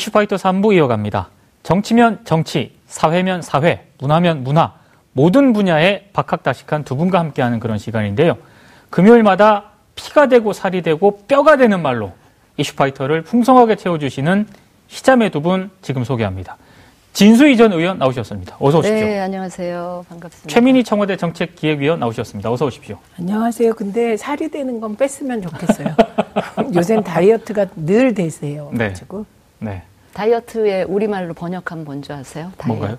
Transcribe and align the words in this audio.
이슈파이터 0.00 0.36
3부 0.36 0.74
이어갑니다. 0.74 1.30
정치면 1.62 2.20
정치, 2.26 2.76
사회면 2.86 3.40
사회, 3.40 3.86
문화면 3.98 4.44
문화, 4.44 4.74
모든 5.12 5.54
분야의 5.54 6.10
박학다식한 6.12 6.84
두 6.84 6.96
분과 6.96 7.18
함께하는 7.18 7.60
그런 7.60 7.78
시간인데요. 7.78 8.36
금요일마다 8.90 9.70
피가 9.94 10.28
되고 10.28 10.52
살이 10.52 10.82
되고 10.82 11.22
뼈가 11.26 11.56
되는 11.56 11.80
말로 11.80 12.12
이슈파이터를 12.58 13.22
풍성하게 13.22 13.76
채워주시는 13.76 14.46
시자매 14.88 15.30
두 15.30 15.40
분 15.40 15.70
지금 15.80 16.04
소개합니다. 16.04 16.58
진수희 17.14 17.56
전 17.56 17.72
의원 17.72 17.98
나오셨습니다. 17.98 18.56
어서 18.60 18.80
오십시오. 18.80 19.06
네, 19.06 19.18
안녕하세요. 19.20 20.04
반갑습니다. 20.10 20.48
최민희 20.52 20.84
청와대 20.84 21.16
정책기획위원 21.16 21.98
나오셨습니다. 22.00 22.52
어서 22.52 22.66
오십시오. 22.66 22.98
안녕하세요. 23.18 23.72
근데 23.72 24.18
살이 24.18 24.50
되는 24.50 24.78
건 24.78 24.94
뺐으면 24.96 25.40
좋겠어요. 25.40 25.96
요새 26.76 27.00
다이어트가 27.02 27.64
늘 27.74 28.12
되세요. 28.12 28.68
네. 28.74 28.88
가지고. 28.88 29.24
네. 29.58 29.82
다이어트의 30.16 30.84
우리말로 30.84 31.34
번역하면 31.34 31.84
뭔지 31.84 32.10
아세요? 32.10 32.50
다이어트? 32.56 32.78
뭔가요? 32.78 32.96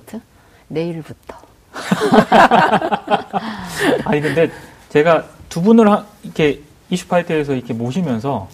내일부터. 0.67 1.35
아니 4.05 4.21
근데 4.21 4.51
제가 4.89 5.23
두 5.49 5.63
분을 5.63 5.89
하- 5.89 6.05
이렇게 6.23 6.61
이슈파이터에서 6.91 7.53
이렇게 7.53 7.73
모시면서 7.73 8.47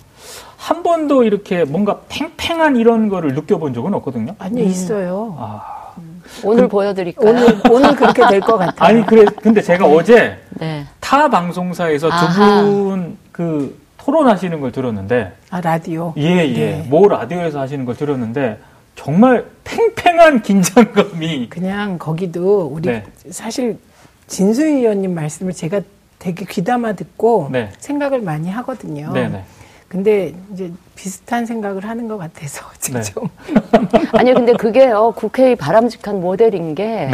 한 0.58 0.82
번도 0.82 1.24
이렇게 1.26 1.66
뭔가 1.66 2.00
팽팽한 2.08 2.78
이런 2.78 3.10
거를 3.10 3.34
느껴본 3.34 3.74
적은 3.74 3.94
없거든요. 3.96 4.34
아니 4.40 4.64
있어요. 4.66 5.36
아, 5.38 5.92
오늘 6.46 6.70
보여드릴까요? 6.70 7.30
오늘 7.30 7.60
오늘 7.70 7.96
그렇게 7.98 8.26
될 8.30 8.40
것 8.40 8.58
같아요. 8.58 8.76
아니 8.80 9.06
그래 9.06 9.26
근데 9.42 9.62
제가 9.62 9.86
어제 9.88 10.40
네. 10.52 10.86
타 11.02 11.28
방송사에서. 11.30 12.10
두 12.10 12.16
분 12.34 13.18
그 13.34 13.83
토론하시는 14.04 14.60
걸 14.60 14.72
들었는데 14.72 15.32
아 15.50 15.62
라디오. 15.62 16.14
예예 16.18 16.54
네. 16.54 16.88
모 16.90 17.08
라디오에서 17.08 17.62
하시는 17.62 17.86
걸 17.86 17.96
들었는데 17.96 18.60
정말 18.96 19.46
팽팽한 19.64 20.42
긴장감이 20.42 21.48
그냥 21.50 21.98
거기도 21.98 22.66
우리 22.66 22.90
네. 22.90 23.04
사실 23.30 23.80
진수희 24.28 24.80
의원님 24.80 25.16
말씀을 25.16 25.54
제가 25.54 25.82
되게 26.20 26.46
귀담아 26.46 26.94
듣고 26.94 27.48
네. 27.52 27.70
생각을 27.80 28.22
많이 28.22 28.50
하거든요. 28.50 29.12
네네 29.14 29.44
근데 29.88 30.34
이제 30.52 30.72
비슷한 30.96 31.46
생각을 31.46 31.88
하는 31.88 32.08
것 32.08 32.18
같아서 32.18 32.66
지금 32.80 33.00
네. 33.02 33.12
좀 33.14 33.30
아니요, 34.20 34.34
근데 34.34 34.54
그게요, 34.54 35.14
국회의 35.16 35.56
바람직한 35.56 36.20
모델인 36.20 36.76
게. 36.76 37.08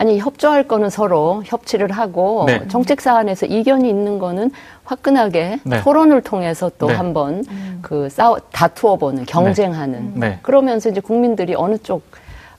네. 0.00 0.04
아니, 0.12 0.18
협조할 0.18 0.66
거는 0.66 0.88
서로 0.88 1.42
협치를 1.44 1.92
하고, 1.92 2.44
네. 2.46 2.66
정책 2.68 3.02
사안에서 3.02 3.44
이견이 3.46 3.88
있는 3.88 4.18
거는 4.18 4.50
화끈하게 4.84 5.60
네. 5.62 5.82
토론을 5.82 6.22
통해서 6.22 6.70
또 6.78 6.86
네. 6.86 6.94
한번 6.94 7.44
그 7.82 8.08
싸워, 8.08 8.38
다투어 8.50 8.96
보는, 8.96 9.26
경쟁하는. 9.26 10.12
네. 10.14 10.38
그러면서 10.42 10.88
이제 10.88 11.00
국민들이 11.00 11.54
어느 11.54 11.76
쪽 11.78 12.02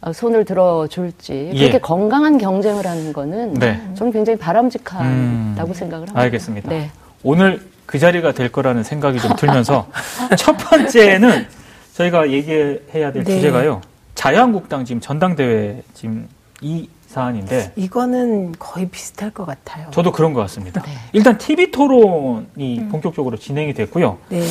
어, 0.01 0.13
손을 0.13 0.45
들어줄지. 0.45 1.51
예. 1.53 1.59
그렇게 1.59 1.79
건강한 1.79 2.39
경쟁을 2.39 2.87
하는 2.87 3.13
거는 3.13 3.53
네. 3.55 3.79
저는 3.93 4.11
굉장히 4.11 4.37
바람직하다고 4.39 5.03
음. 5.07 5.73
생각을 5.73 6.07
합니다. 6.07 6.19
알겠습니다. 6.19 6.69
네. 6.69 6.89
오늘 7.21 7.61
그 7.85 7.99
자리가 7.99 8.31
될 8.31 8.51
거라는 8.51 8.81
생각이 8.81 9.19
좀 9.19 9.35
들면서 9.35 9.85
첫 10.39 10.57
번째는 10.57 11.45
저희가 11.93 12.31
얘기해야 12.31 13.11
될 13.11 13.23
네. 13.23 13.35
주제가요. 13.35 13.81
자유한국당 14.15 14.85
지금 14.85 14.99
전당대회 15.01 15.83
지금 15.93 16.27
이 16.61 16.89
사안인데 17.11 17.73
이거는 17.75 18.53
거의 18.57 18.87
비슷할 18.87 19.31
것 19.31 19.45
같아요. 19.45 19.89
저도 19.91 20.11
그런 20.11 20.33
것 20.33 20.39
같습니다. 20.41 20.81
네. 20.81 20.91
일단 21.11 21.37
TV 21.37 21.71
토론이 21.71 22.87
본격적으로 22.89 23.37
진행이 23.37 23.73
됐고요. 23.73 24.17
네. 24.29 24.41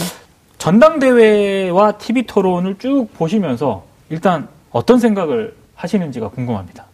전당대회와 0.58 1.92
TV 1.92 2.26
토론을 2.26 2.78
쭉 2.78 3.08
보시면서 3.14 3.84
일단 4.10 4.48
어떤 4.70 4.98
생각을 4.98 5.56
하시는지가 5.74 6.28
궁금합니다. 6.28 6.84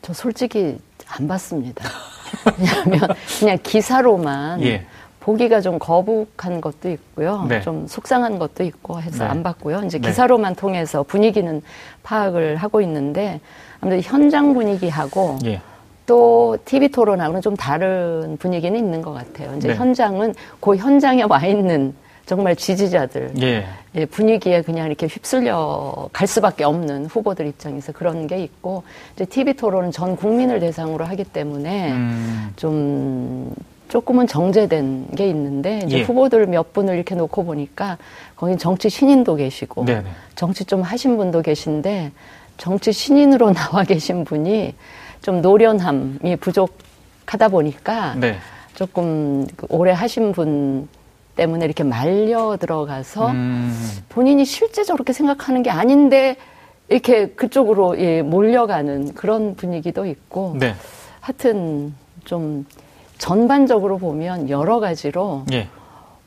저 0.00 0.12
솔직히 0.12 0.78
안 1.08 1.26
봤습니다. 1.26 1.84
왜냐하면 2.56 3.00
그냥 3.40 3.58
기사로만 3.62 4.62
예. 4.62 4.86
보기가 5.24 5.60
좀 5.60 5.78
거북한 5.78 6.60
것도 6.60 6.90
있고요. 6.90 7.46
네. 7.48 7.62
좀 7.62 7.86
속상한 7.88 8.38
것도 8.38 8.62
있고 8.62 9.00
해서 9.00 9.24
네. 9.24 9.30
안 9.30 9.42
봤고요. 9.42 9.82
이제 9.86 9.98
네. 9.98 10.08
기사로만 10.08 10.54
통해서 10.54 11.02
분위기는 11.02 11.62
파악을 12.02 12.56
하고 12.56 12.80
있는데 12.82 13.40
아무래도 13.84 14.02
현장 14.02 14.54
분위기하고 14.54 15.38
예. 15.44 15.60
또 16.06 16.56
TV 16.64 16.88
토론하고는 16.88 17.42
좀 17.42 17.54
다른 17.54 18.36
분위기는 18.38 18.78
있는 18.78 19.02
것 19.02 19.12
같아요. 19.12 19.54
이제 19.56 19.68
네. 19.68 19.74
현장은 19.74 20.34
그 20.60 20.76
현장에 20.76 21.22
와 21.24 21.44
있는 21.44 21.94
정말 22.24 22.56
지지자들 22.56 23.34
예. 23.42 23.66
예, 23.96 24.06
분위기에 24.06 24.62
그냥 24.62 24.86
이렇게 24.86 25.06
휩쓸려 25.06 26.08
갈 26.12 26.26
수밖에 26.26 26.64
없는 26.64 27.06
후보들 27.06 27.46
입장에서 27.46 27.92
그런 27.92 28.26
게 28.26 28.38
있고 28.42 28.82
이제 29.14 29.26
TV 29.26 29.52
토론은 29.54 29.90
전 29.90 30.16
국민을 30.16 30.60
대상으로 30.60 31.04
하기 31.04 31.24
때문에 31.24 31.92
음, 31.92 32.52
좀 32.56 33.54
조금은 33.88 34.26
정제된 34.26 35.08
게 35.14 35.28
있는데 35.28 35.80
이제 35.84 35.98
예. 35.98 36.02
후보들 36.02 36.46
몇 36.46 36.72
분을 36.72 36.94
이렇게 36.94 37.14
놓고 37.14 37.44
보니까 37.44 37.98
거기 38.34 38.56
정치 38.56 38.88
신인도 38.88 39.36
계시고 39.36 39.84
네네. 39.84 40.04
정치 40.34 40.64
좀 40.64 40.80
하신 40.80 41.18
분도 41.18 41.42
계신데 41.42 42.10
정치 42.56 42.92
신인으로 42.92 43.52
나와 43.54 43.84
계신 43.84 44.24
분이 44.24 44.74
좀 45.22 45.40
노련함이 45.40 46.36
부족하다 46.40 47.48
보니까 47.48 48.14
네. 48.16 48.36
조금 48.74 49.46
그 49.56 49.66
오래 49.70 49.92
하신 49.92 50.32
분 50.32 50.88
때문에 51.36 51.64
이렇게 51.64 51.82
말려 51.82 52.56
들어가서 52.56 53.30
음, 53.30 54.02
본인이 54.08 54.44
실제 54.44 54.84
저렇게 54.84 55.12
생각하는 55.12 55.62
게 55.62 55.70
아닌데 55.70 56.36
이렇게 56.88 57.28
그쪽으로 57.28 57.98
예, 57.98 58.22
몰려가는 58.22 59.14
그런 59.14 59.56
분위기도 59.56 60.06
있고 60.06 60.56
네. 60.58 60.74
하여튼 61.20 61.94
좀 62.24 62.66
전반적으로 63.18 63.98
보면 63.98 64.50
여러 64.50 64.80
가지로 64.80 65.44
예. 65.52 65.68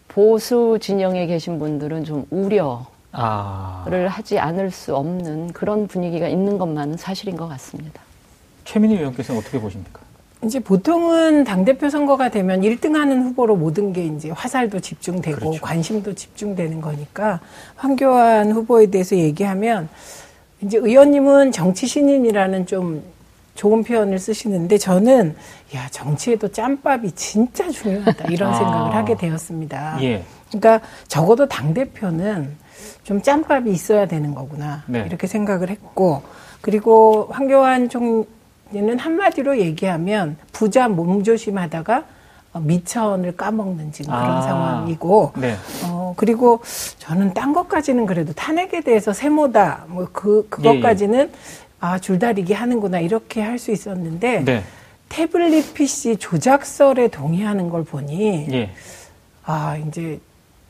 보수 0.08 0.80
진영에 0.82 1.28
계신 1.28 1.60
분들은 1.60 2.04
좀 2.04 2.26
우려를 2.32 2.97
아. 3.12 3.86
하지 4.10 4.40
않을 4.40 4.72
수 4.72 4.96
없는 4.96 5.54
그런 5.54 5.88
분위기가 5.88 6.28
있는 6.28 6.58
것만은 6.58 6.98
사실인 6.98 7.38
것 7.38 7.48
같습니다. 7.48 8.02
최민희 8.66 8.96
의원께서는 8.98 9.40
어떻게 9.40 9.60
보십니까? 9.60 10.02
이제 10.44 10.60
보통은 10.60 11.46
당대표 11.46 11.90
선거가 11.90 12.30
되면 12.30 12.62
1등 12.62 12.94
하는 12.94 13.24
후보로 13.24 13.56
모든 13.56 13.92
게 13.92 14.06
이제 14.06 14.30
화살도 14.30 14.80
집중되고 14.82 15.40
그렇죠. 15.40 15.62
관심도 15.62 16.14
집중되는 16.14 16.80
거니까 16.80 17.40
황교안 17.76 18.52
후보에 18.52 18.88
대해서 18.88 19.16
얘기하면 19.16 19.90
이제 20.62 20.78
의원님은 20.78 21.52
정치 21.52 21.88
신인이라는 21.88 22.68
좀 22.68 23.04
좋은 23.56 23.84
표현을 23.84 24.20
쓰시는데 24.20 24.78
저는 24.78 25.36
야, 25.76 25.88
정치에도 25.90 26.50
짬밥이 26.50 27.12
진짜 27.14 27.70
중요하다 27.70 28.26
이런 28.30 28.54
아. 28.54 28.58
생각을 28.58 28.96
하게 28.96 29.18
되었습니다. 29.18 29.98
예. 30.04 30.24
그러니까 30.50 30.86
적어도 31.08 31.48
당 31.48 31.74
대표는 31.74 32.56
좀 33.04 33.22
짬밥이 33.22 33.72
있어야 33.72 34.08
되는 34.08 34.34
거구나. 34.36 34.84
네. 34.88 35.04
이렇게 35.08 35.28
생각을 35.28 35.70
했고, 35.70 36.22
그리고 36.62 37.28
황교안 37.32 37.90
총리는 37.90 39.00
한마디로 39.00 39.60
얘기하면 39.60 40.38
부자 40.52 40.88
몸조심 40.88 41.58
하다가 41.58 42.04
어, 42.54 42.60
미천을 42.60 43.36
까먹는 43.36 43.92
지금 43.92 44.14
그런 44.14 44.38
아. 44.38 44.42
상황이고, 44.42 45.34
네. 45.38 45.56
어, 45.86 46.14
그리고 46.16 46.62
저는 46.98 47.34
딴 47.34 47.54
것까지는 47.54 48.06
그래도 48.06 48.34
탄핵에 48.34 48.82
대해서 48.82 49.12
세모다, 49.14 49.86
뭐 49.88 50.08
그, 50.12 50.48
그것까지는 50.50 51.32
아, 51.80 52.00
줄다리기 52.00 52.54
하는구나, 52.54 53.00
이렇게 53.00 53.42
할 53.42 53.60
수 53.60 53.72
있었는데, 53.72 54.44
네. 54.46 54.64
태블릿 55.10 55.74
PC 55.74 56.18
조작설에 56.18 57.10
동의하는 57.10 57.70
걸 57.70 57.84
보니, 57.84 58.48
예. 58.52 58.72
아, 59.46 59.78
이제 59.78 60.20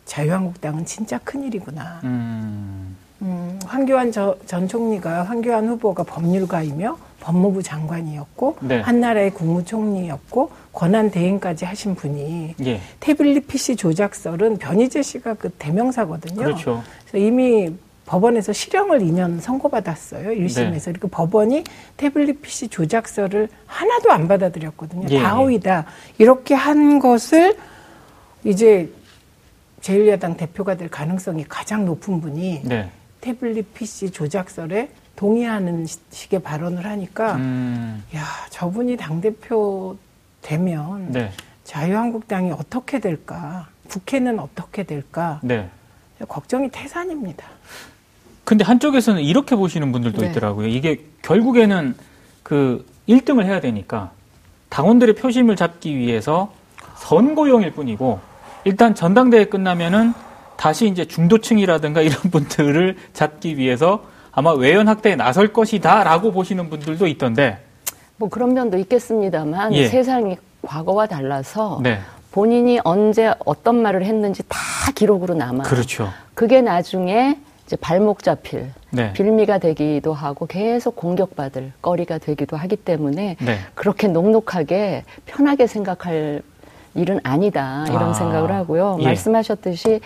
자유한국당은 0.07 0.86
진짜 0.86 1.19
큰일이구나. 1.19 2.01
음. 2.04 2.95
음, 3.21 3.59
황교안 3.65 4.12
저- 4.12 4.38
전 4.45 4.68
총리가 4.68 5.24
황교안 5.24 5.68
후보가 5.68 6.04
법률가이며 6.04 6.98
법무부 7.19 7.63
장관이었고 7.63 8.57
네. 8.62 8.80
한나라의 8.81 9.31
국무총리였고 9.31 10.51
권한 10.71 11.09
대행까지 11.09 11.65
하신 11.65 11.95
분이 11.95 12.56
예. 12.63 12.80
태블릿 13.00 13.48
PC 13.48 13.75
조작설은 13.75 14.57
변희재 14.57 15.01
씨가 15.01 15.33
그 15.33 15.50
대명사거든요. 15.50 16.36
그렇죠. 16.36 16.83
그래서 17.09 17.25
이미 17.25 17.74
법원에서 18.06 18.54
실형을 18.54 19.00
2년 19.00 19.42
선고받았어요. 19.42 20.30
1심에서. 20.30 20.71
네. 20.71 20.80
그리고 20.86 21.07
법원이 21.09 21.63
태블릿 21.98 22.42
PC 22.44 22.68
조작설을 22.69 23.50
하나도 23.65 24.12
안 24.12 24.27
받아들였거든요. 24.27 25.07
예, 25.09 25.18
다 25.18 25.24
예. 25.24 25.27
허위다. 25.30 25.86
이렇게 26.19 26.54
한 26.54 27.00
것을 27.00 27.57
이제 28.44 28.89
제1야당 29.82 30.38
대표가 30.38 30.76
될 30.76 30.90
가능성이 30.90 31.46
가장 31.48 31.86
높은 31.86 32.20
분이 32.22 32.62
네. 32.64 32.90
태블릿 33.22 33.74
PC 33.74 34.12
조작설에 34.12 34.90
동의하는 35.16 35.86
시- 35.86 36.00
식의 36.12 36.42
발언을 36.42 36.86
하니까 36.86 37.36
음. 37.36 38.04
야 38.16 38.24
저분이 38.50 38.98
당 38.98 39.22
대표 39.22 39.98
되면 40.42 41.12
네. 41.12 41.32
자유한국당이 41.64 42.52
어떻게 42.52 43.00
될까? 43.00 43.68
국회는 43.90 44.40
어떻게 44.40 44.84
될까? 44.84 45.40
네. 45.44 45.70
걱정이 46.28 46.70
태산입니다. 46.70 47.46
근데 48.44 48.64
한쪽에서는 48.64 49.22
이렇게 49.22 49.56
보시는 49.56 49.92
분들도 49.92 50.22
네. 50.22 50.30
있더라고요. 50.30 50.68
이게 50.68 51.04
결국에는 51.22 51.96
그 52.44 52.86
1등을 53.10 53.44
해야 53.44 53.60
되니까 53.60 54.12
당원들의 54.70 55.16
표심을 55.16 55.56
잡기 55.56 55.98
위해서 55.98 56.54
선거용일 56.98 57.72
뿐이고 57.74 58.20
일단 58.68 58.94
전당대회 58.94 59.46
끝나면은 59.46 60.14
다시 60.58 60.88
이제 60.88 61.06
중도층이라든가 61.06 62.02
이런 62.02 62.19
분들을 62.30 62.98
잡기 63.14 63.58
위해서 63.58 64.04
아마 64.34 64.52
외연 64.52 64.90
확대에 64.90 65.16
나설 65.16 65.54
것이다라고 65.54 66.34
보시는 66.34 66.69
분들도 66.69 67.08
있던데. 67.08 67.60
뭐 68.18 68.28
그런 68.28 68.54
면도 68.54 68.78
있겠습니다만 68.78 69.74
예. 69.74 69.88
세상이 69.88 70.36
과거와 70.64 71.08
달라서 71.08 71.80
네. 71.81 72.00
본인이 72.31 72.80
언제 72.84 73.34
어떤 73.46 73.81
말을 73.81 74.04
했는지 74.04 74.44
다 74.50 74.58
기록으로 74.94 75.34
남아요. 75.34 75.64
그렇죠. 75.64 76.10
그게 76.34 76.62
나중에 76.62 77.40
이제 77.66 77.78
발목 77.78 78.22
잡힐 78.22 78.72
네. 78.90 79.14
빌미가 79.14 79.60
되기도 79.60 80.14
하고 80.14 80.46
계속 80.46 80.98
공격받을 80.98 81.72
거리가 81.81 82.18
되기도 82.18 82.58
하기 82.58 82.75
때문에 82.75 83.38
네. 83.40 83.60
그렇게 83.75 84.08
녹록하게 84.10 85.06
편하게 85.25 85.68
생각할 85.68 86.42
일은 86.98 87.20
아니다 87.24 87.86
이런 87.90 88.10
아, 88.10 88.14
생각을 88.14 88.52
하고요. 88.52 88.98
예. 89.02 89.06
말씀하셨듯이 89.06 90.02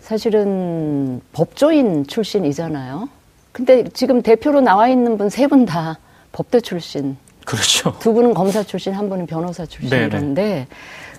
사실은 0.00 1.20
법조인 1.32 2.06
출신이잖아요. 2.06 3.08
근데 3.52 3.84
지금 3.94 4.20
대표로 4.22 4.60
나와 4.60 4.88
있는 4.88 5.16
분 5.16 5.28
세 5.28 5.46
분 5.46 5.64
다 5.64 5.98
법대 6.32 6.60
출신, 6.60 7.16
그렇죠. 7.44 7.96
두 8.00 8.12
분은 8.12 8.34
검사 8.34 8.62
출신, 8.64 8.92
한 8.92 9.08
분은 9.08 9.26
변호사 9.26 9.64
출신 9.64 9.90
네네. 9.90 10.06
이런데 10.06 10.66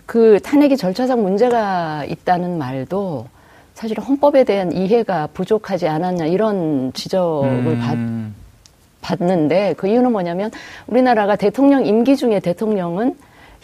그 0.06 0.40
탄핵이 0.44 0.76
절차상 0.78 1.24
문제가 1.24 2.04
있다는 2.06 2.58
말도 2.58 3.28
사실 3.74 4.00
헌법에 4.00 4.44
대한 4.44 4.72
이해가 4.74 5.28
부족하지 5.34 5.88
않았냐 5.88 6.26
이런 6.26 6.92
지적을 6.94 7.78
받, 7.80 7.94
음, 7.96 8.36
받는데 9.02 9.76
그 9.78 9.88
이유는 9.88 10.12
뭐냐면 10.12 10.52
우리나라가 10.88 11.36
대통령 11.38 11.86
임기 11.86 12.18
중에 12.18 12.40
대통령은 12.40 13.16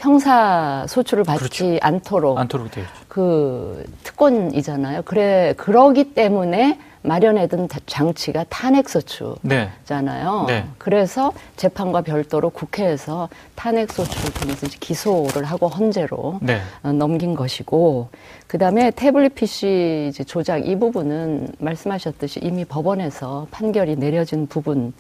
형사 0.02 0.86
소출을 0.90 1.24
받지 1.24 1.40
그렇죠. 1.40 1.78
않도록 1.82 2.38
않도록. 2.40 2.70
그 3.08 3.86
특권이잖아요. 4.04 5.04
그래 5.04 5.54
그러기 5.58 6.16
때문에 6.16 6.80
마련해둔 7.04 7.68
다- 7.68 7.80
장치가 7.88 8.44
탄핵 8.50 8.88
소추잖아요. 8.90 10.46
네. 10.48 10.54
네. 10.62 10.66
그래서 10.78 11.32
재판과 11.56 12.02
별도로 12.02 12.50
국회에서 12.52 13.28
탄핵 13.56 13.92
소추를 13.92 14.32
통해서 14.34 14.66
이제 14.68 14.78
기소를 14.80 15.44
하고 15.46 15.68
헌재로 15.68 16.40
네. 16.42 16.62
어, 16.84 16.92
넘긴 16.92 17.36
것이고 17.36 18.10
그다음에 18.48 18.92
태블릿 18.92 19.34
PC 19.36 20.12
조작 20.28 20.68
이 20.68 20.78
부분은 20.78 21.50
말씀하셨듯이 21.60 22.40
이미 22.44 22.66
법원에서 22.66 23.48
판결이 23.52 23.96
내려진 23.98 24.46
부분. 24.48 24.94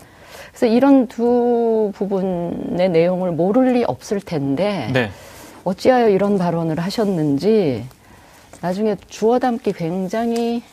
그래서 0.49 0.65
이런 0.65 1.07
두 1.07 1.91
부분의 1.95 2.89
내용을 2.89 3.31
모를 3.31 3.73
리 3.73 3.83
없을 3.83 4.19
텐데 4.19 4.89
네. 4.93 5.11
어찌하여 5.63 6.09
이런 6.09 6.37
발언을 6.37 6.79
하셨는지 6.79 7.85
나중에 8.61 8.95
주워 9.07 9.39
담기 9.39 9.73
굉장히 9.73 10.63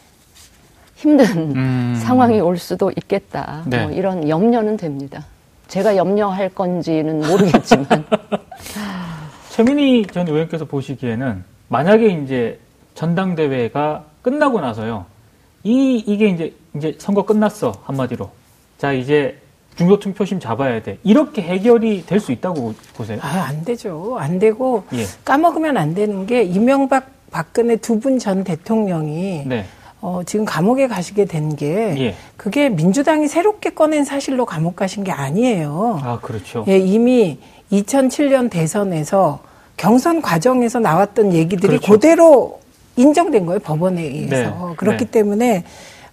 힘든 0.97 1.27
음. 1.57 2.01
상황이 2.03 2.41
올 2.41 2.59
수도 2.59 2.91
있겠다. 2.97 3.63
네. 3.67 3.83
뭐 3.85 3.93
이런 3.93 4.29
염려는 4.29 4.77
됩니다. 4.77 5.25
제가 5.69 5.97
염려할 5.97 6.49
건지는 6.51 7.21
모르겠지만 7.21 7.87
최민희 9.51 10.07
전 10.07 10.27
의원께서 10.27 10.65
보시기에는 10.65 11.45
만약에 11.69 12.09
이제 12.09 12.59
전당대회가 12.95 14.05
끝나고 14.23 14.61
나서요. 14.61 15.07
이 15.63 16.03
이게 16.07 16.29
이제 16.29 16.55
이제 16.75 16.97
선거 16.99 17.25
끝났어 17.25 17.75
한마디로. 17.85 18.31
자 18.79 18.93
이제 18.93 19.39
중도층 19.79 20.13
표심 20.13 20.41
잡아야 20.41 20.83
돼. 20.83 20.99
이렇게 21.05 21.41
해결이 21.41 22.05
될 22.07 22.19
수 22.21 22.33
있다고 22.33 22.75
보세요. 22.97 23.19
아, 23.23 23.47
안 23.49 23.65
되죠. 23.65 24.17
안 24.19 24.39
되고 24.41 24.83
예. 24.93 25.05
까먹으면 25.25 25.77
안 25.77 25.95
되는 25.95 26.27
게 26.27 26.43
이명박 26.43 27.07
박근혜 27.31 27.77
두 27.77 28.01
분 28.01 28.19
전 28.19 28.43
대통령이 28.43 29.45
네. 29.47 29.65
어, 30.01 30.23
지금 30.27 30.45
감옥에 30.45 30.89
가시게 30.89 31.25
된게 31.27 31.95
예. 31.99 32.15
그게 32.37 32.69
민주당이 32.69 33.29
새롭게 33.29 33.71
꺼낸 33.71 34.05
사실로 34.05 34.45
감옥 34.47 34.75
가신 34.77 35.05
게 35.05 35.13
아니에요. 35.13 36.01
아 36.03 36.19
그렇죠. 36.21 36.65
예, 36.69 36.77
이미 36.79 37.39
2007년 37.73 38.51
대선에서 38.51 39.41
경선 39.77 40.23
과정에서 40.23 40.81
나왔던 40.81 41.33
얘기들이 41.35 41.77
그렇죠. 41.79 41.93
그대로 41.93 42.61
인정된 42.97 43.47
거예요 43.47 43.61
법원에 43.61 44.03
의해서 44.03 44.69
네, 44.71 44.75
그렇기 44.77 45.05
네. 45.05 45.11
때문에 45.13 45.65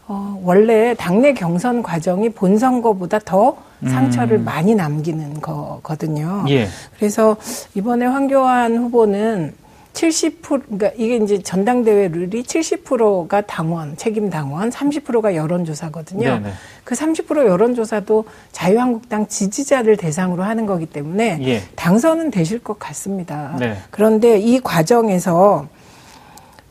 어, 0.07 0.39
원래 0.43 0.93
당내 0.95 1.33
경선 1.33 1.81
과정이 1.81 2.29
본 2.29 2.57
선거보다 2.57 3.19
더 3.19 3.57
상처를 3.87 4.37
음. 4.37 4.45
많이 4.45 4.75
남기는 4.75 5.41
거거든요. 5.41 6.45
예. 6.49 6.67
그래서 6.97 7.35
이번에 7.73 8.05
황교안 8.05 8.77
후보는 8.77 9.53
70% 9.93 10.41
그러니까 10.41 10.91
이게 10.97 11.15
이제 11.17 11.41
전당대회 11.41 12.09
룰이 12.09 12.43
70%가 12.43 13.41
당원 13.41 13.95
책임 13.95 14.29
당원, 14.29 14.69
30%가 14.69 15.35
여론조사거든요. 15.35 16.23
네네. 16.23 16.49
그 16.83 16.95
30% 16.95 17.47
여론조사도 17.47 18.25
자유한국당 18.51 19.27
지지자를 19.27 19.97
대상으로 19.97 20.43
하는 20.43 20.65
거기 20.65 20.85
때문에 20.85 21.39
예. 21.41 21.61
당선은 21.75 22.31
되실 22.31 22.59
것 22.59 22.77
같습니다. 22.77 23.55
네. 23.59 23.77
그런데 23.89 24.37
이 24.37 24.59
과정에서 24.59 25.67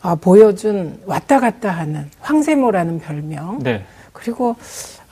아, 0.05 0.15
보여준 0.15 1.01
왔다 1.07 1.41
갔다 1.41 1.71
하는 1.71 2.11
황세모라는 2.21 2.99
별명 3.01 3.59
네. 3.61 3.87
그리고 4.13 4.55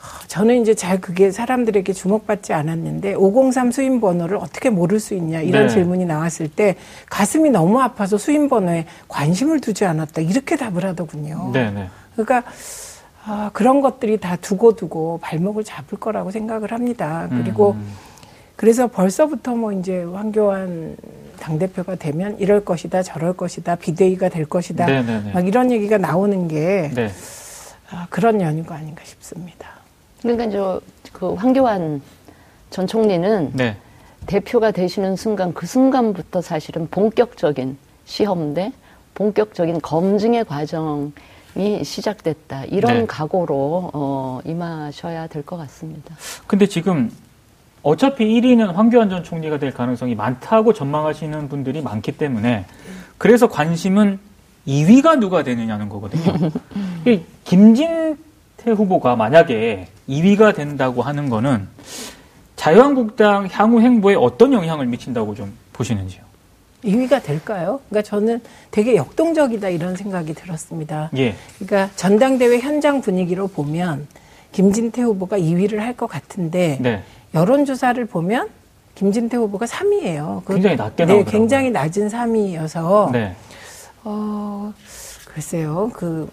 아, 0.03 0.21
저는 0.27 0.61
이제 0.61 0.75
잘 0.75 1.01
그게 1.01 1.31
사람들에게 1.31 1.91
주목받지 1.95 2.53
않았는데 2.53 3.15
503 3.15 3.73
수임 3.73 4.03
번호를 4.03 4.37
어떻게 4.37 4.69
모를 4.69 5.01
수 5.01 5.15
있냐 5.15 5.41
이런 5.41 5.69
네. 5.69 5.73
질문이 5.73 6.05
나왔을 6.05 6.49
때 6.49 6.77
가슴이 7.09 7.49
너무 7.49 7.81
아파서 7.81 8.19
수임 8.19 8.51
번호에 8.51 8.85
관심을 9.09 9.63
두지 9.63 9.87
않았다 9.87 10.21
이렇게 10.21 10.57
답을 10.57 10.85
하더군요. 10.85 11.53
네 11.55 11.71
네. 11.71 11.89
그러니까 12.15 12.43
아, 13.25 13.49
그런 13.55 13.81
것들이 13.81 14.21
다 14.21 14.37
두고 14.37 14.77
두고 14.77 15.21
발목을 15.23 15.65
잡을 15.65 15.99
거라고 15.99 16.31
생각을 16.31 16.71
합니다. 16.71 17.29
그리고 17.31 17.71
음. 17.71 17.95
그래서 18.57 18.89
벌써부터 18.89 19.55
뭐 19.55 19.73
이제 19.73 20.03
황교안 20.03 20.97
당대표가 21.43 21.97
되면 21.97 22.39
이럴 22.39 22.65
것이다, 22.65 23.03
저럴 23.03 23.33
것이다, 23.33 23.75
비대위가 23.75 24.29
될 24.29 24.47
것이다. 24.47 24.87
네네네. 24.87 25.33
막 25.33 25.47
이런 25.49 25.73
얘기가 25.73 25.99
나오는 25.99 26.47
게 26.47 26.91
네. 26.95 27.11
아, 27.91 28.07
그런 28.11 28.41
연유가 28.41 28.77
아닌가 28.77 29.03
싶습니다. 29.05 29.69
그러니까 30.23 30.49
저그 30.51 31.35
황교안 31.35 32.01
전 32.71 32.87
총리는 32.87 33.51
네. 33.55 33.77
대표가 34.27 34.71
되시는 34.71 35.17
순간 35.17 35.53
그 35.53 35.67
순간부터 35.67 36.41
사실은 36.43 36.87
본격적인 36.89 37.77
시험대, 38.05 38.73
본격적인 39.15 39.81
검증의 39.81 40.45
과정이 40.45 41.83
시작됐다. 41.83 42.67
이런 42.67 42.99
네. 43.01 43.07
각오로 43.07 43.91
어, 43.93 44.41
임하셔야 44.45 45.27
될 45.27 45.43
것 45.43 45.57
같습니다. 45.57 46.15
근데 46.47 46.67
지금 46.67 47.11
어차피 47.83 48.25
1위는 48.27 48.73
황교안 48.73 49.11
전 49.11 49.25
총리가 49.25 49.59
될 49.59 49.73
가능성이 49.73 50.15
많다고 50.15 50.73
전망하시는 50.73 51.49
분들이 51.49 51.83
많기 51.83 52.13
때문에 52.13 52.65
그래서 53.19 53.49
관심은 53.49 54.19
2위가 54.67 55.19
누가 55.19 55.43
되느냐는 55.43 55.89
거거든요. 55.89 56.51
이 57.07 57.21
김진태 57.45 58.71
후보가 58.77 59.17
만약에 59.17 59.89
2위가 60.09 60.55
된다고 60.55 61.03
하는 61.03 61.29
거는 61.29 61.67
자유한국당 62.55 63.49
향후 63.51 63.81
행보에 63.81 64.15
어떤 64.15 64.53
영향을 64.53 64.87
미친다고 64.87 65.35
좀 65.35 65.53
보시는지요? 65.73 66.23
2위가 66.85 67.23
될까요? 67.23 67.81
그러니까 67.89 68.09
저는 68.09 68.41
되게 68.71 68.95
역동적이다 68.97 69.69
이런 69.69 69.97
생각이 69.97 70.35
들었습니다. 70.35 71.11
예. 71.17 71.35
그러니까 71.59 71.93
전당대회 71.97 72.59
현장 72.61 73.01
분위기로 73.01 73.49
보면 73.49 74.07
김진태 74.53 75.03
후보가 75.03 75.39
2위를 75.39 75.79
할 75.79 75.95
것 75.97 76.07
같은데 76.09 76.79
네. 76.81 77.03
여론조사를 77.35 78.05
보면 78.07 78.49
김진태 78.95 79.37
후보가 79.37 79.67
3위예요. 79.67 80.47
굉장히 80.47 80.77
낮게 80.77 81.05
네, 81.05 81.15
나오더라고요. 81.15 81.25
굉장히 81.25 81.71
낮은 81.71 82.09
3위여서 82.09 83.11
네. 83.13 83.35
어, 84.05 84.73
글쎄요, 85.27 85.91
그, 85.95 86.31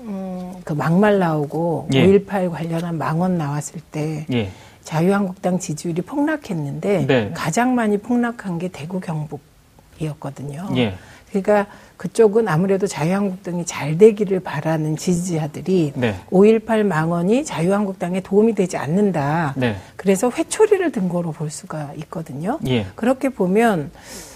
음, 0.00 0.54
그 0.64 0.72
막말 0.72 1.18
나오고 1.18 1.88
예. 1.94 2.06
5.18 2.06 2.50
관련한 2.50 2.98
망언 2.98 3.38
나왔을 3.38 3.80
때 3.92 4.26
예. 4.32 4.50
자유한국당 4.82 5.58
지지율이 5.58 6.02
폭락했는데 6.02 7.06
네. 7.06 7.30
가장 7.32 7.74
많이 7.74 7.96
폭락한 7.98 8.58
게 8.58 8.68
대구 8.68 9.00
경북이었거든요. 9.00 10.68
예. 10.76 10.94
그러니까 11.42 11.66
그쪽은 11.96 12.48
아무래도 12.48 12.86
자유한국당이 12.86 13.64
잘 13.66 13.98
되기를 13.98 14.40
바라는 14.40 14.96
지지자들이 14.96 15.92
네. 15.96 16.14
5.18 16.30 16.84
망언이 16.84 17.44
자유한국당에 17.44 18.20
도움이 18.20 18.54
되지 18.54 18.76
않는다. 18.76 19.54
네. 19.56 19.76
그래서 19.96 20.30
회초리를 20.30 20.92
든 20.92 21.08
거로 21.08 21.32
볼 21.32 21.50
수가 21.50 21.92
있거든요. 21.96 22.58
예. 22.68 22.86
그렇게 22.94 23.28
보면 23.28 23.90
어, 23.90 24.33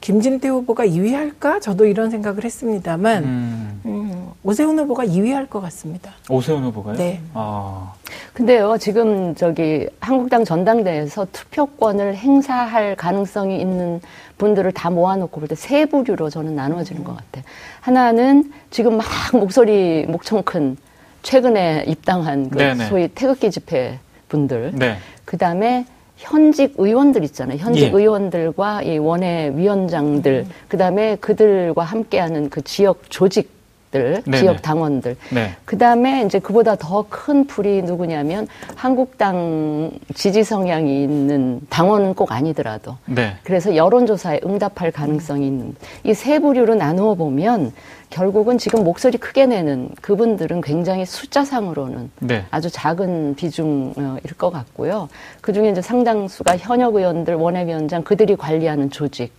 김진태 0.00 0.48
후보가 0.48 0.86
2위 0.86 1.12
할까? 1.14 1.60
저도 1.60 1.84
이런 1.86 2.10
생각을 2.10 2.44
했습니다만 2.44 3.24
음. 3.24 3.80
음, 3.84 4.30
오세훈 4.42 4.78
후보가 4.78 5.04
2위 5.04 5.32
할 5.32 5.46
것 5.46 5.60
같습니다. 5.60 6.12
오세훈 6.28 6.64
후보가요? 6.64 6.96
네. 6.96 7.20
아. 7.34 7.92
근데요, 8.32 8.76
지금 8.78 9.34
저기 9.34 9.86
한국당 10.00 10.44
전당대회에서 10.44 11.26
투표권을 11.32 12.16
행사할 12.16 12.96
가능성이 12.96 13.60
있는 13.60 14.00
분들을 14.38 14.72
다 14.72 14.90
모아놓고 14.90 15.40
볼 15.40 15.48
때 15.48 15.54
세 15.54 15.84
부류로 15.86 16.30
저는 16.30 16.54
나누어지는 16.56 17.04
것 17.04 17.16
같아요. 17.16 17.44
하나는 17.80 18.52
지금 18.70 18.96
막 18.96 19.06
목소리, 19.34 20.04
목청 20.08 20.42
큰 20.42 20.76
최근에 21.22 21.84
입당한 21.86 22.48
그. 22.50 22.58
소위 22.86 23.08
태극기 23.08 23.50
집회 23.50 23.98
분들. 24.28 24.72
네. 24.74 24.96
그 25.24 25.36
다음에 25.38 25.84
현직 26.22 26.74
의원들 26.78 27.24
있잖아요. 27.24 27.58
현직 27.58 27.82
예. 27.82 27.90
의원들과 27.90 28.82
이 28.82 28.98
원외 28.98 29.52
위원장들, 29.56 30.46
그 30.68 30.76
다음에 30.76 31.16
그들과 31.16 31.82
함께하는 31.82 32.48
그 32.48 32.62
지역 32.62 33.02
조직들, 33.10 34.22
네네. 34.24 34.38
지역 34.38 34.62
당원들. 34.62 35.16
네. 35.34 35.50
그 35.64 35.76
다음에 35.76 36.22
이제 36.24 36.38
그보다 36.38 36.76
더 36.76 37.04
큰 37.10 37.46
풀이 37.46 37.82
누구냐면 37.82 38.46
한국당 38.76 39.90
지지 40.14 40.44
성향이 40.44 41.02
있는 41.02 41.60
당원은 41.68 42.14
꼭 42.14 42.30
아니더라도. 42.32 42.96
네. 43.06 43.34
그래서 43.42 43.74
여론조사에 43.74 44.40
응답할 44.46 44.92
가능성이 44.92 45.46
있는 45.48 45.74
이 46.04 46.14
세 46.14 46.38
부류로 46.38 46.76
나누어 46.76 47.14
보면 47.16 47.72
결국은 48.12 48.58
지금 48.58 48.84
목소리 48.84 49.16
크게 49.16 49.46
내는 49.46 49.88
그분들은 50.02 50.60
굉장히 50.60 51.06
숫자상으로는 51.06 52.10
네. 52.20 52.44
아주 52.50 52.70
작은 52.70 53.34
비중일 53.36 54.20
것 54.36 54.50
같고요. 54.50 55.08
그 55.40 55.54
중에 55.54 55.70
이제 55.70 55.80
상당수가 55.80 56.58
현역 56.58 56.94
의원들, 56.94 57.34
원외위원장 57.34 58.04
그들이 58.04 58.36
관리하는 58.36 58.90
조직 58.90 59.32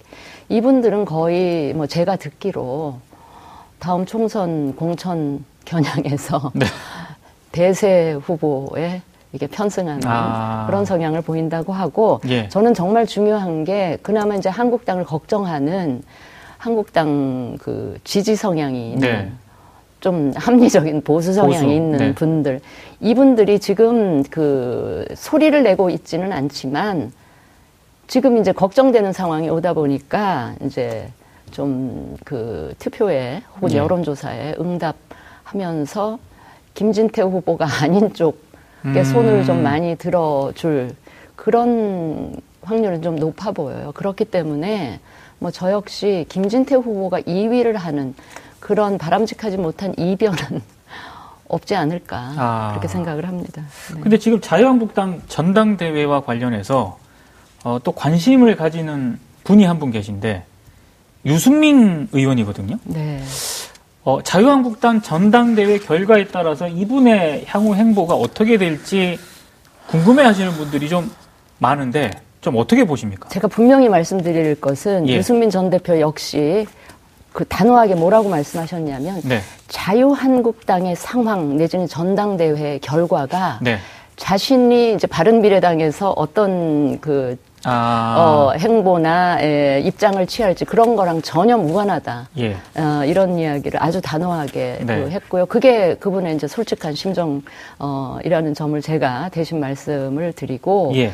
이분들은 0.50 1.06
거의 1.06 1.74
뭐 1.74 1.86
제가 1.86 2.16
듣기로 2.16 3.00
다음 3.78 4.06
총선 4.08 4.76
공천 4.76 5.46
겨냥해서 5.66 6.52
네. 6.56 6.66
대세 7.52 8.18
후보에 8.24 9.04
이게 9.34 9.46
편승하는 9.46 10.02
아. 10.06 10.66
그런 10.66 10.84
성향을 10.86 11.22
보인다고 11.22 11.74
하고 11.74 12.22
예. 12.28 12.50
저는 12.50 12.74
정말 12.74 13.06
중요한 13.06 13.64
게 13.64 14.00
그나마 14.02 14.36
이제 14.36 14.50
한국당을 14.50 15.04
걱정하는 15.04 16.02
한국당 16.64 17.58
그 17.60 17.98
지지 18.06 18.38
성향이 18.38 18.94
있는 18.94 19.00
네. 19.00 19.32
좀 20.00 20.32
합리적인 20.34 21.02
보수 21.02 21.34
성향이 21.34 21.56
보수, 21.56 21.74
있는 21.74 21.98
네. 21.98 22.16
분들 22.16 22.62
이분들이 23.02 23.60
지금 23.60 24.24
그 24.24 25.06
소리를 25.14 25.62
내고 25.62 25.90
있지는 25.90 26.32
않지만 26.32 27.12
지금 28.08 28.38
이제 28.38 28.54
걱정되는 28.54 29.12
상황이 29.12 29.50
오다 29.50 29.74
보니까 29.74 30.56
이제 30.64 31.10
좀 31.52 32.16
그 32.24 32.74
투표에 32.80 33.42
혹은 33.56 33.74
예. 33.74 33.78
여론조사에 33.78 34.56
응답하면서 34.58 36.18
김진태 36.76 37.24
후보가 37.24 37.68
아닌 37.84 38.14
쪽에 38.14 38.38
음. 38.86 39.04
손을 39.04 39.44
좀 39.44 39.62
많이 39.64 39.98
들어줄 39.98 40.96
그런 41.36 42.38
확률은 42.62 43.02
좀 43.02 43.18
높아 43.18 43.52
보여요. 43.52 43.92
그렇기 43.94 44.24
때문에 44.26 45.02
뭐 45.40 45.52
저 45.52 45.72
역시 45.72 46.26
김진태 46.30 46.76
후보가 46.76 47.22
2위를 47.22 47.74
하는 47.74 48.14
그런 48.60 48.98
바람직하지 48.98 49.58
못한 49.58 49.94
이변은 49.98 50.62
없지 51.50 51.76
않을까 51.76 52.34
아. 52.38 52.68
그렇게 52.72 52.88
생각을 52.88 53.28
합니다. 53.28 53.64
네. 53.94 54.02
근데 54.02 54.18
지금 54.18 54.40
자유한국당 54.42 55.22
전당대회와 55.28 56.22
관련해서 56.22 56.98
어, 57.64 57.80
또 57.84 57.92
관심을 57.92 58.56
가지는 58.56 59.20
분이 59.44 59.66
한 59.66 59.80
분 59.80 59.92
계신데 59.92 60.46
유승민 61.26 62.08
의원이거든요. 62.12 62.78
네. 62.86 63.22
어, 64.04 64.22
자유한국당 64.22 65.02
전당대회 65.02 65.80
결과에 65.80 66.26
따라서 66.28 66.68
이분의 66.68 67.46
향후 67.48 67.76
행보가 67.76 68.16
어떻게 68.16 68.58
될지 68.58 69.18
궁금해하시는 69.88 70.52
분들이 70.54 70.90
좀 70.90 71.10
많은데 71.60 72.12
좀 72.44 72.58
어떻게 72.58 72.84
보십니까? 72.84 73.30
제가 73.30 73.48
분명히 73.48 73.88
말씀드릴 73.88 74.60
것은 74.60 75.08
예. 75.08 75.16
유승민 75.16 75.50
전 75.50 75.70
대표 75.70 76.00
역시 76.02 76.68
그 77.32 77.46
단호하게 77.46 77.96
뭐라고 77.96 78.28
말씀하셨냐면 78.30 79.22
네, 79.24 79.40
자유한국당의 79.70 80.96
상황 80.98 81.56
내지는 81.58 81.88
전당대회 81.88 82.80
결과가 82.80 83.60
네. 83.62 83.78
자신이 84.18 84.94
이제 84.94 85.08
바른미래당에서 85.08 86.12
어떤 86.12 87.00
그 87.00 87.38
아, 87.66 88.16
어, 88.18 88.58
행보나 88.58 89.42
에, 89.42 89.80
입장을 89.86 90.28
취할지 90.28 90.66
그런 90.66 90.98
거랑 90.98 91.22
전혀 91.22 91.58
무관하다. 91.58 92.28
예, 92.40 92.58
어, 92.76 93.06
이런 93.06 93.40
이야기를 93.40 93.82
아주 93.82 94.02
단호하게 94.02 94.80
네. 94.82 94.86
그 94.86 95.10
했고요. 95.10 95.46
그게 95.46 95.96
그분의 95.96 96.36
이제 96.36 96.46
솔직한 96.46 96.94
심정이라는 96.94 98.54
점을 98.54 98.82
제가 98.82 99.30
대신 99.30 99.62
말씀을 99.62 100.34
드리고. 100.34 100.92
예, 100.96 101.14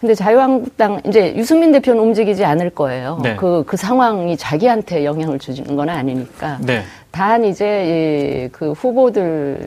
근데 0.00 0.14
자유한국당 0.14 1.00
이제 1.06 1.34
유승민 1.36 1.72
대표는 1.72 2.00
움직이지 2.02 2.44
않을 2.44 2.70
거예요. 2.70 3.18
네. 3.22 3.36
그, 3.36 3.64
그 3.66 3.76
상황이 3.76 4.36
자기한테 4.36 5.04
영향을 5.04 5.38
주는 5.38 5.74
건 5.74 5.88
아니니까. 5.88 6.58
네, 6.60 6.82
단 7.10 7.44
이제 7.44 8.46
이, 8.46 8.52
그 8.52 8.72
후보들의 8.72 9.66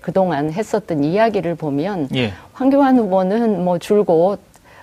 그동안 0.00 0.52
했었던 0.52 1.02
이야기를 1.02 1.56
보면 1.56 2.08
예, 2.14 2.32
황교안 2.52 2.98
후보는 2.98 3.64
뭐 3.64 3.78
줄곧 3.78 4.38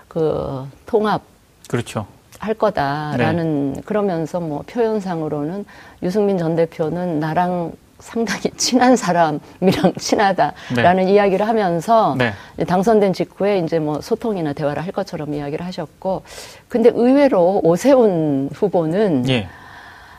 그 0.07 0.67
통합 0.85 1.21
그렇죠. 1.69 2.05
할 2.39 2.53
거다라는 2.53 3.73
네. 3.73 3.81
그러면서 3.85 4.39
뭐 4.39 4.63
표현상으로는 4.67 5.65
유승민 6.03 6.37
전 6.37 6.55
대표는 6.55 7.19
나랑 7.19 7.73
상당히 7.99 8.49
친한 8.55 8.95
사람이랑 8.95 9.93
친하다라는 9.99 11.09
이야기를 11.09 11.47
하면서 11.47 12.15
네. 12.17 12.33
당선된 12.65 13.13
직후에 13.13 13.59
이제 13.59 13.79
뭐 13.79 14.01
소통이나 14.01 14.53
대화를 14.53 14.83
할 14.83 14.91
것처럼 14.91 15.33
이야기를 15.33 15.65
하셨고 15.65 16.23
근데 16.67 16.91
의외로 16.93 17.59
오세훈 17.63 18.49
후보는 18.53 19.29
예, 19.29 19.47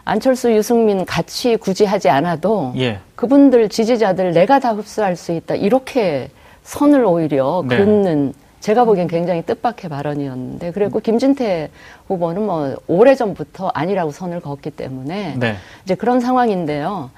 안철수 0.04 0.52
유승민 0.52 1.04
같이 1.04 1.56
굳이 1.56 1.84
하지 1.84 2.10
않아도 2.10 2.72
예, 2.76 3.00
그분들 3.16 3.68
지지자들 3.70 4.32
내가 4.32 4.58
다 4.58 4.72
흡수할 4.72 5.16
수 5.16 5.32
있다 5.32 5.54
이렇게 5.54 6.30
선을 6.62 7.04
오히려 7.04 7.64
네. 7.66 7.78
긋는 7.78 8.34
제가 8.60 8.84
보기엔 8.84 9.08
굉장히 9.08 9.40
뜻밖의 9.42 9.88
발언이었는데 9.88 10.72
그리고 10.72 11.00
김진태 11.00 11.70
후보는 12.08 12.44
뭐 12.44 12.76
오래 12.86 13.14
전부터 13.14 13.68
아니라고 13.68 14.10
선을 14.10 14.40
걷기 14.40 14.72
때문에 14.72 15.36
네, 15.38 15.56
이제 15.84 15.94
그런 15.94 16.20
상황인데요. 16.20 17.10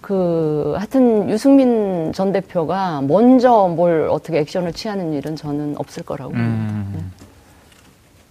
그 0.00 0.74
하여튼 0.76 1.28
유승민 1.28 2.12
전 2.12 2.32
대표가 2.32 3.02
먼저 3.02 3.68
뭘 3.68 4.08
어떻게 4.10 4.38
액션을 4.38 4.72
취하는 4.72 5.12
일은 5.12 5.36
저는 5.36 5.76
없을 5.78 6.02
거라고 6.02 6.32
봅니다. 6.32 6.50
음, 6.50 7.12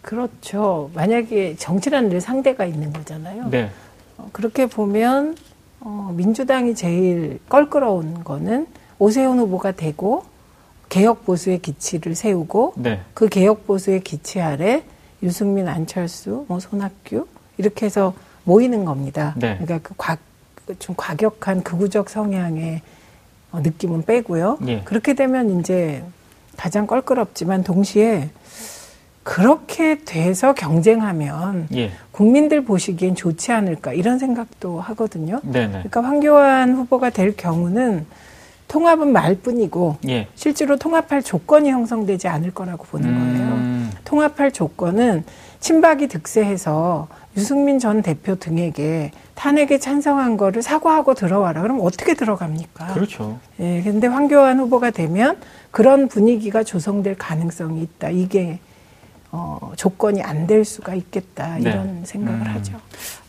그렇죠. 0.02 0.90
만약에 0.94 1.56
정치라는 1.56 2.10
늘 2.10 2.22
상대가 2.22 2.66
있는 2.66 2.92
거잖아요. 2.92 3.50
네, 3.50 3.70
어, 4.18 4.30
그렇게 4.34 4.66
보면 4.66 5.36
어, 5.82 6.12
민주당이 6.16 6.76
제일 6.76 7.40
껄끄러운 7.48 8.24
거는 8.24 8.68
오세훈 8.98 9.40
후보가 9.40 9.74
되고 9.74 10.24
개혁 10.90 11.26
보수의 11.26 11.60
기치를 11.60 12.16
세우고 12.16 12.74
네, 12.78 13.02
그 13.14 13.30
개혁 13.30 13.68
보수의 13.68 14.02
기치 14.02 14.42
아래 14.42 14.84
유승민, 15.22 15.68
안철수, 15.68 16.46
뭐 16.48 16.60
손학규 16.60 17.28
이렇게 17.58 17.86
해서 17.86 18.14
모이는 18.44 18.86
겁니다. 18.86 19.36
네. 19.38 19.58
그러니까 19.60 19.80
그 19.84 19.94
과, 19.98 20.18
좀 20.78 20.96
과격한 20.96 21.64
극우적 21.64 22.10
성향의 22.10 22.82
어, 23.52 23.62
느낌은 23.62 24.04
빼고요. 24.04 24.60
예. 24.68 24.82
그렇게 24.82 25.16
되면 25.16 25.60
이제 25.60 26.04
가장 26.58 26.86
껄끄럽지만 26.86 27.64
동시에 27.64 28.30
그렇게 29.24 30.00
돼서 30.06 30.54
경쟁하면 30.54 31.68
예, 31.76 31.92
국민들 32.12 32.64
보시기엔 32.64 33.16
좋지 33.16 33.52
않을까 33.52 33.94
이런 33.94 34.18
생각도 34.20 34.80
하거든요. 34.80 35.40
네, 35.44 35.68
네, 35.68 35.72
그러니까 35.72 36.02
황교안 36.04 36.76
후보가 36.76 37.12
될 37.12 37.36
경우는 37.36 38.06
통합은 38.68 39.12
말뿐이고 39.12 39.98
예, 40.10 40.28
실제로 40.36 40.78
통합할 40.78 41.24
조건이 41.24 41.70
형성되지 41.70 42.28
않을 42.28 42.52
거라고 42.54 42.86
보는 42.86 43.08
거예요. 43.08 43.48
음, 43.54 43.92
통합할 44.04 44.52
조건은 44.52 45.24
친박이 45.60 46.08
득세해서 46.08 47.08
유승민 47.38 47.80
전 47.80 48.01
대표 48.01 48.36
등에게 48.36 49.12
탄핵에 49.36 49.78
찬성한 49.78 50.38
거를 50.38 50.62
사과하고 50.62 51.13
들어와라. 51.13 51.62
그럼 51.62 51.80
어떻게 51.82 52.13
들어갑니까? 52.13 52.88
그렇죠. 52.94 53.39
예, 53.60 53.82
근데 53.84 54.08
황교안 54.08 54.60
후보가 54.60 54.92
되면 54.92 55.38
그런 55.72 56.08
분위기가 56.08 56.63
조성될 56.63 57.16
가능성이 57.18 57.82
있다. 57.84 58.10
이게 58.10 58.60
어, 59.32 59.72
조건이 59.75 60.22
안 60.24 60.48
될 60.48 60.66
수가 60.66 60.96
있겠다. 60.96 61.56
네. 61.60 61.70
이런 61.70 62.04
생각을 62.04 62.39
음. 62.42 62.56
하죠. 62.56 62.80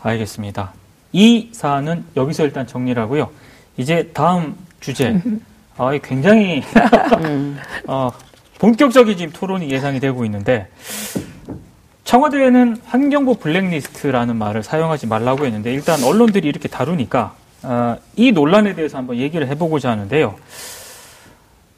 알겠습니다. 0.01 0.73
이 1.13 1.49
사안은 1.53 2.05
여기서 2.15 2.43
일단 2.45 2.65
정리를 2.65 2.99
하고요. 3.01 3.29
이제 3.77 4.09
다음 4.13 4.55
주제. 4.79 5.21
아, 5.77 5.91
굉장히 6.03 6.63
음. 7.23 7.57
어, 7.87 8.11
본격적인 8.59 9.17
지금 9.17 9.33
토론이 9.33 9.69
예상이 9.69 9.99
되고 9.99 10.25
있는데 10.25 10.67
청와대에는 12.03 12.77
환경부 12.85 13.35
블랙리스트라는 13.35 14.35
말을 14.35 14.63
사용하지 14.63 15.07
말라고 15.07 15.45
했는데 15.45 15.73
일단 15.73 16.03
언론들이 16.03 16.47
이렇게 16.47 16.67
다루니까 16.67 17.35
어, 17.63 17.95
이 18.15 18.31
논란에 18.31 18.73
대해서 18.75 18.97
한번 18.97 19.17
얘기를 19.17 19.47
해보고자 19.47 19.91
하는데요. 19.91 20.35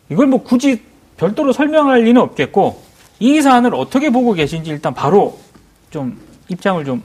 이걸 0.09 0.27
뭐 0.27 0.41
굳이 0.43 0.81
별도로 1.17 1.51
설명할 1.51 2.01
리는 2.03 2.21
없겠고 2.21 2.81
이 3.19 3.41
사안을 3.41 3.75
어떻게 3.75 4.09
보고 4.09 4.33
계신지 4.33 4.69
일단 4.71 4.93
바로 4.93 5.37
좀 5.91 6.17
입장을 6.47 6.83
좀 6.85 7.03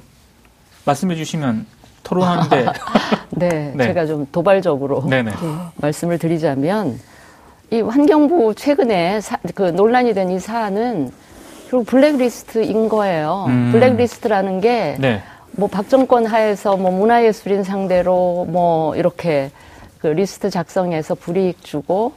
말씀해 0.84 1.16
주시면 1.16 1.66
토론하는데 2.02 2.66
네, 3.30 3.72
네. 3.76 3.84
제가 3.88 4.06
좀 4.06 4.26
도발적으로 4.32 5.04
네네 5.08 5.32
말씀을 5.76 6.18
드리자면 6.18 6.98
이 7.70 7.80
환경부 7.82 8.54
최근에 8.54 9.20
사- 9.20 9.38
그 9.54 9.62
논란이 9.64 10.14
된 10.14 10.30
이 10.30 10.38
사안은 10.38 11.10
결국 11.68 11.87
블랙리스트인 11.87 12.88
거예요. 12.88 13.46
음. 13.48 13.70
블랙리스트라는 13.72 14.60
게 14.60 14.96
네 14.98 15.20
뭐 15.52 15.66
박정권 15.66 16.26
하에서 16.26 16.76
뭐 16.76 16.92
문화예술인 16.92 17.64
상대로 17.64 18.46
뭐 18.48 18.94
이렇게 18.94 19.50
그 19.98 20.06
리스트 20.06 20.50
작성해서 20.50 21.16
불이익 21.16 21.64
주고 21.64 22.12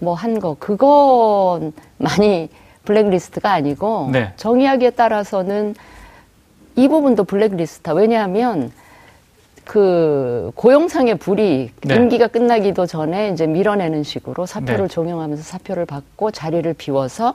뭐 0.00 0.14
한 0.16 0.40
거 0.40 0.56
그건 0.58 1.72
많이 1.98 2.48
블랙리스트가 2.84 3.52
아니고 3.52 4.08
네. 4.10 4.32
정의하기에 4.36 4.90
따라서는 4.90 5.76
이 6.74 6.88
부분도 6.88 7.22
블랙리스트다. 7.22 7.92
왜냐하면 7.92 8.72
그 9.64 10.50
고용상의 10.56 11.18
불이익 11.18 11.82
네. 11.82 11.94
임기가 11.94 12.26
끝나기도 12.28 12.86
전에 12.86 13.28
이제 13.30 13.46
밀어내는 13.46 14.02
식으로 14.02 14.44
사표를 14.46 14.88
네. 14.88 14.94
종용하면서 14.94 15.40
사표를 15.44 15.86
받고 15.86 16.32
자리를 16.32 16.72
비워서 16.74 17.34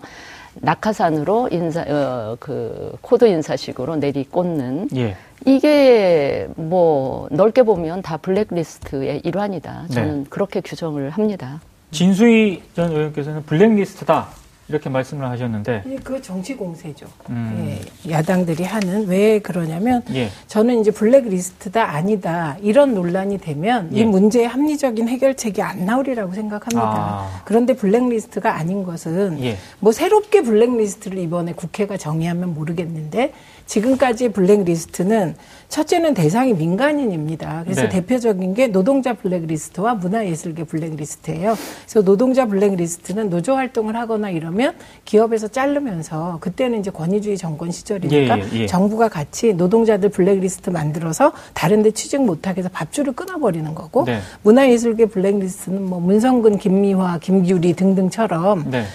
낙하산으로 0.61 1.49
인사 1.51 1.81
어, 1.87 2.37
그 2.39 2.95
코드 3.01 3.25
인사식으로 3.25 3.95
내리꽂는 3.97 4.89
예. 4.95 5.15
이게 5.45 6.47
뭐 6.55 7.27
넓게 7.31 7.63
보면 7.63 8.01
다 8.01 8.17
블랙리스트의 8.17 9.21
일환이다. 9.23 9.85
네. 9.89 9.93
저는 9.93 10.25
그렇게 10.29 10.61
규정을 10.61 11.11
합니다. 11.11 11.61
진수희 11.91 12.63
전 12.75 12.91
의원께서는 12.91 13.43
블랙리스트다 13.43 14.27
이렇게 14.69 14.89
말씀을 14.89 15.27
하셨는데 15.29 15.83
예, 15.87 15.95
그 16.03 16.21
정치 16.21 16.55
공세죠. 16.55 17.07
음. 17.29 17.79
예, 18.05 18.11
야당들이 18.11 18.63
하는 18.63 19.07
왜 19.07 19.39
그러냐면 19.39 20.03
예. 20.13 20.29
저는 20.47 20.81
이제 20.81 20.91
블랙리스트다 20.91 21.91
아니다 21.91 22.57
이런 22.61 22.93
논란이 22.93 23.37
되면 23.37 23.89
예. 23.95 23.99
이 23.99 24.03
문제의 24.03 24.47
합리적인 24.47 25.07
해결책이 25.07 25.61
안 25.61 25.85
나오리라고 25.85 26.33
생각합니다. 26.33 26.81
아. 26.83 27.41
그런데 27.45 27.73
블랙리스트가 27.75 28.55
아닌 28.55 28.83
것은 28.83 29.41
예. 29.41 29.57
뭐 29.79 29.93
새롭게 29.93 30.41
블랙리스트를 30.41 31.17
이번에 31.19 31.53
국회가 31.53 31.95
정의하면 31.95 32.53
모르겠는데 32.53 33.33
지금까지의 33.67 34.31
블랙리스트는 34.31 35.35
첫째는 35.69 36.13
대상이 36.13 36.53
민간인입니다. 36.53 37.63
그래서 37.63 37.83
네. 37.83 37.89
대표적인 37.89 38.53
게 38.53 38.67
노동자 38.67 39.13
블랙리스트와 39.13 39.95
문화예술계 39.95 40.63
블랙리스트예요. 40.63 41.55
그래서 41.81 42.01
노동자 42.03 42.45
블랙리스트는 42.45 43.29
노조 43.29 43.55
활동을 43.55 43.95
하거나 43.97 44.29
이러면 44.29 44.75
기업에서 45.03 45.49
자르면서 45.49 46.37
그때는 46.39 46.79
이제 46.79 46.89
권위주의 46.89 47.37
정권 47.37 47.71
시절이니까 47.71 48.39
예, 48.39 48.43
예, 48.43 48.59
예. 48.61 48.65
정부가 48.65 49.09
같이 49.09 49.53
노동자들 49.53 50.09
블랙리스트 50.09 50.69
만들어서 50.69 51.33
다른데 51.53 51.91
취직 51.91 52.21
못하게 52.21 52.59
해서 52.59 52.69
밥줄을 52.71 53.11
끊어버리는 53.13 53.75
거고 53.75 54.05
네. 54.05 54.19
문화예술계 54.43 55.07
블랙리스트는 55.07 55.83
뭐 55.83 55.99
문성근, 55.99 56.59
김미화, 56.59 57.19
김규리 57.19 57.73
등등처럼 57.73 58.71
네. 58.71 58.85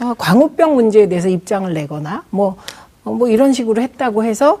어, 0.00 0.14
광우병 0.16 0.74
문제에 0.74 1.08
대해서 1.08 1.28
입장을 1.28 1.72
내거나 1.74 2.24
뭐, 2.30 2.56
어, 2.79 2.79
뭐 3.14 3.28
이런 3.28 3.52
식으로 3.52 3.82
했다고 3.82 4.24
해서 4.24 4.60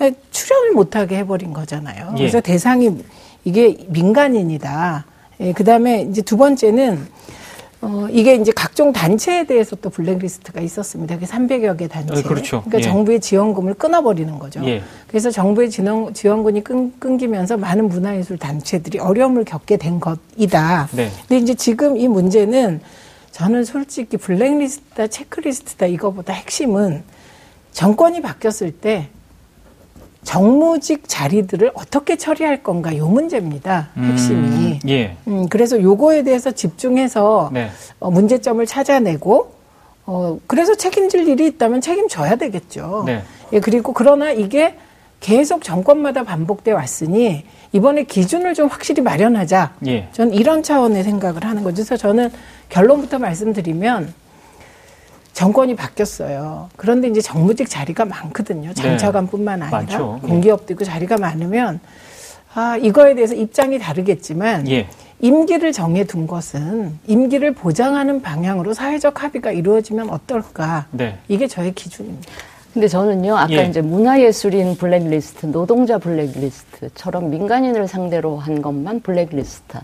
에, 0.00 0.12
출연을 0.30 0.72
못하게 0.72 1.18
해버린 1.18 1.52
거잖아요. 1.52 2.12
예. 2.14 2.18
그래서 2.18 2.40
대상이 2.40 3.02
이게 3.44 3.76
민간인이다. 3.88 5.04
예, 5.40 5.52
그 5.52 5.64
다음에 5.64 6.02
이제 6.02 6.22
두 6.22 6.36
번째는 6.36 7.06
어, 7.80 8.08
이게 8.10 8.34
이제 8.34 8.50
각종 8.54 8.92
단체에 8.92 9.44
대해서 9.44 9.76
또 9.76 9.88
블랙리스트가 9.88 10.60
있었습니다. 10.60 11.14
그게 11.14 11.26
300여 11.26 11.78
개 11.78 11.86
단체. 11.86 12.18
어, 12.18 12.22
그렇죠. 12.22 12.62
그러니까 12.62 12.78
예. 12.78 12.82
정부의 12.82 13.20
지원금을 13.20 13.74
끊어버리는 13.74 14.36
거죠. 14.38 14.60
예. 14.64 14.82
그래서 15.06 15.30
정부의 15.30 15.70
지원, 15.70 16.12
지원금이 16.12 16.62
끊, 16.62 16.92
끊기면서 16.98 17.56
많은 17.56 17.88
문화예술 17.88 18.38
단체들이 18.38 18.98
어려움을 18.98 19.44
겪게 19.44 19.76
된 19.76 20.00
것이다. 20.00 20.88
네. 20.92 21.10
근데 21.28 21.38
이제 21.38 21.54
지금 21.54 21.96
이 21.96 22.08
문제는 22.08 22.80
저는 23.30 23.64
솔직히 23.64 24.16
블랙리스트다, 24.16 25.06
체크리스트다 25.06 25.86
이거보다 25.86 26.32
핵심은 26.32 27.04
정권이 27.72 28.22
바뀌었을 28.22 28.72
때 28.72 29.08
정무직 30.24 31.04
자리들을 31.08 31.70
어떻게 31.74 32.16
처리할 32.16 32.62
건가 32.62 32.94
요 32.96 33.06
문제입니다. 33.08 33.88
핵심이. 33.96 34.38
음, 34.38 34.78
예. 34.88 35.16
음, 35.26 35.48
그래서 35.48 35.80
요거에 35.80 36.22
대해서 36.22 36.50
집중해서 36.50 37.50
네. 37.52 37.70
어, 37.98 38.10
문제점을 38.10 38.64
찾아내고 38.66 39.52
어, 40.04 40.38
그래서 40.46 40.74
책임질 40.74 41.28
일이 41.28 41.46
있다면 41.46 41.80
책임져야 41.80 42.36
되겠죠. 42.36 43.04
네. 43.06 43.22
예, 43.52 43.60
그리고 43.60 43.92
그러나 43.92 44.30
이게 44.30 44.76
계속 45.20 45.62
정권마다 45.62 46.24
반복돼 46.24 46.72
왔으니 46.72 47.44
이번에 47.72 48.04
기준을 48.04 48.54
좀 48.54 48.68
확실히 48.68 49.02
마련하자. 49.02 49.74
예. 49.86 50.08
전 50.12 50.32
이런 50.32 50.62
차원의 50.62 51.04
생각을 51.04 51.44
하는 51.44 51.62
거죠. 51.62 51.76
그래서 51.76 51.96
저는 51.96 52.30
결론부터 52.68 53.18
말씀드리면 53.18 54.12
정권이 55.38 55.76
바뀌었어요. 55.76 56.68
그런데 56.74 57.06
이제 57.06 57.20
정무직 57.20 57.70
자리가 57.70 58.04
많거든요. 58.04 58.74
장차관뿐만 58.74 59.62
아니라 59.62 59.78
네. 59.78 59.86
많죠. 59.86 60.18
예. 60.24 60.26
공기업도 60.26 60.72
있고 60.72 60.84
자리가 60.84 61.16
많으면 61.16 61.78
아 62.54 62.76
이거에 62.76 63.14
대해서 63.14 63.36
입장이 63.36 63.78
다르겠지만 63.78 64.68
예. 64.68 64.88
임기를 65.20 65.70
정해둔 65.70 66.26
것은 66.26 66.98
임기를 67.06 67.52
보장하는 67.54 68.20
방향으로 68.20 68.74
사회적 68.74 69.22
합의가 69.22 69.52
이루어지면 69.52 70.10
어떨까? 70.10 70.86
네. 70.90 71.18
이게 71.28 71.46
저의 71.46 71.72
기준입니다. 71.72 72.28
근데 72.74 72.88
저는요, 72.88 73.36
아까 73.36 73.52
예. 73.52 73.66
이제 73.66 73.80
문화예술인 73.80 74.76
블랙리스트, 74.76 75.46
노동자 75.46 75.98
블랙리스트처럼 75.98 77.30
민간인을 77.30 77.86
상대로 77.86 78.38
한 78.38 78.60
것만 78.60 79.02
블랙리스트. 79.02 79.78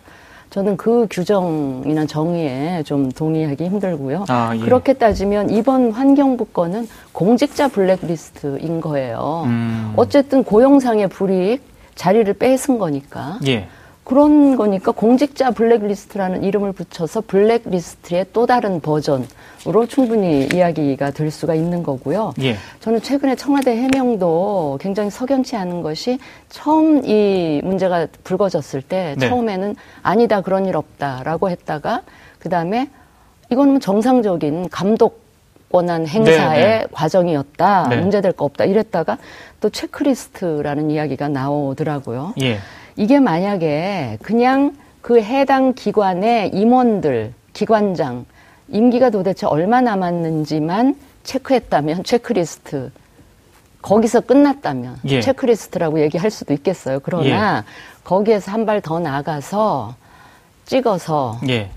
저는 0.55 0.77
그 0.77 1.09
규정이나 1.11 2.07
정의에 2.07 2.85
좀 2.85 3.11
동의하기 3.11 3.65
힘들고요. 3.65 4.27
아, 4.29 4.53
예. 4.55 4.61
그렇게 4.61 4.93
따지면 4.93 5.51
이번 5.51 5.91
환경부 5.91 6.45
건은 6.45 6.87
공직자 7.11 7.67
블랙리스트인 7.67 8.81
거예요. 8.81 9.43
음. 9.47 9.93
어쨌든 9.97 10.45
고용상의 10.45 11.09
불이익, 11.09 11.61
자리를 11.97 12.33
뺏은 12.35 12.79
거니까. 12.79 13.41
예. 13.49 13.67
그런 14.05 14.57
거니까 14.57 14.93
공직자 14.93 15.51
블랙리스트라는 15.51 16.45
이름을 16.45 16.73
붙여서 16.73 17.23
블랙리스트의 17.23 18.27
또 18.35 18.45
다른 18.45 18.81
버전으로 18.81 19.87
충분히 19.89 20.47
이야기가 20.53 21.11
될 21.11 21.31
수가 21.31 21.55
있는 21.55 21.83
거고요. 21.83 22.35
예. 22.43 22.57
저는 22.81 23.01
최근에 23.01 23.35
청와대 23.35 23.75
해명도 23.75 24.79
굉장히 24.81 25.11
석연치 25.11 25.57
않은 25.57 25.81
것이 25.81 26.19
처음 26.51 27.03
이 27.07 27.63
문제가 27.65 28.07
불거졌을 28.25 28.83
때 28.83 29.17
네. 29.19 29.29
처음에는 29.29 29.75
아니다 30.03 30.43
그런 30.43 30.67
일 30.67 30.77
없다라고 30.77 31.49
했다가 31.49 32.03
그 32.39 32.51
다음에 32.51 32.91
이거는 33.51 33.81
정상적인 33.81 34.69
감독 34.69 35.25
권한 35.73 36.07
행사의 36.07 36.63
네, 36.63 36.79
네. 36.79 36.87
과정이었다 36.93 37.89
네. 37.89 37.97
문제될 37.97 38.33
거 38.33 38.45
없다 38.45 38.65
이랬다가 38.65 39.19
또 39.61 39.71
체크리스트라는 39.71 40.91
이야기가 40.91 41.29
나오더라고요. 41.29 42.35
예. 42.43 42.59
이게 42.97 43.19
만약에 43.21 44.19
그냥 44.23 44.77
그 45.01 45.21
해당 45.21 45.75
기관의 45.75 46.51
임원들, 46.55 47.33
기관장, 47.53 48.25
임기가 48.69 49.11
도대체 49.11 49.47
얼마 49.47 49.81
남았는지만 49.81 50.97
체크했다면 51.25 52.05
체크리스트, 52.05 52.91
거기서 53.83 54.21
끝났다면 54.23 54.97
예. 55.07 55.21
체크리스트라고 55.21 56.01
얘기할 56.01 56.31
수도 56.31 56.55
있겠어요. 56.55 57.01
그러나 57.01 57.65
거기에서 58.05 58.51
한 58.53 58.65
발 58.65 58.81
더 58.81 58.99
나가서 58.99 59.95
찍어서 60.65 61.41
예. 61.49 61.71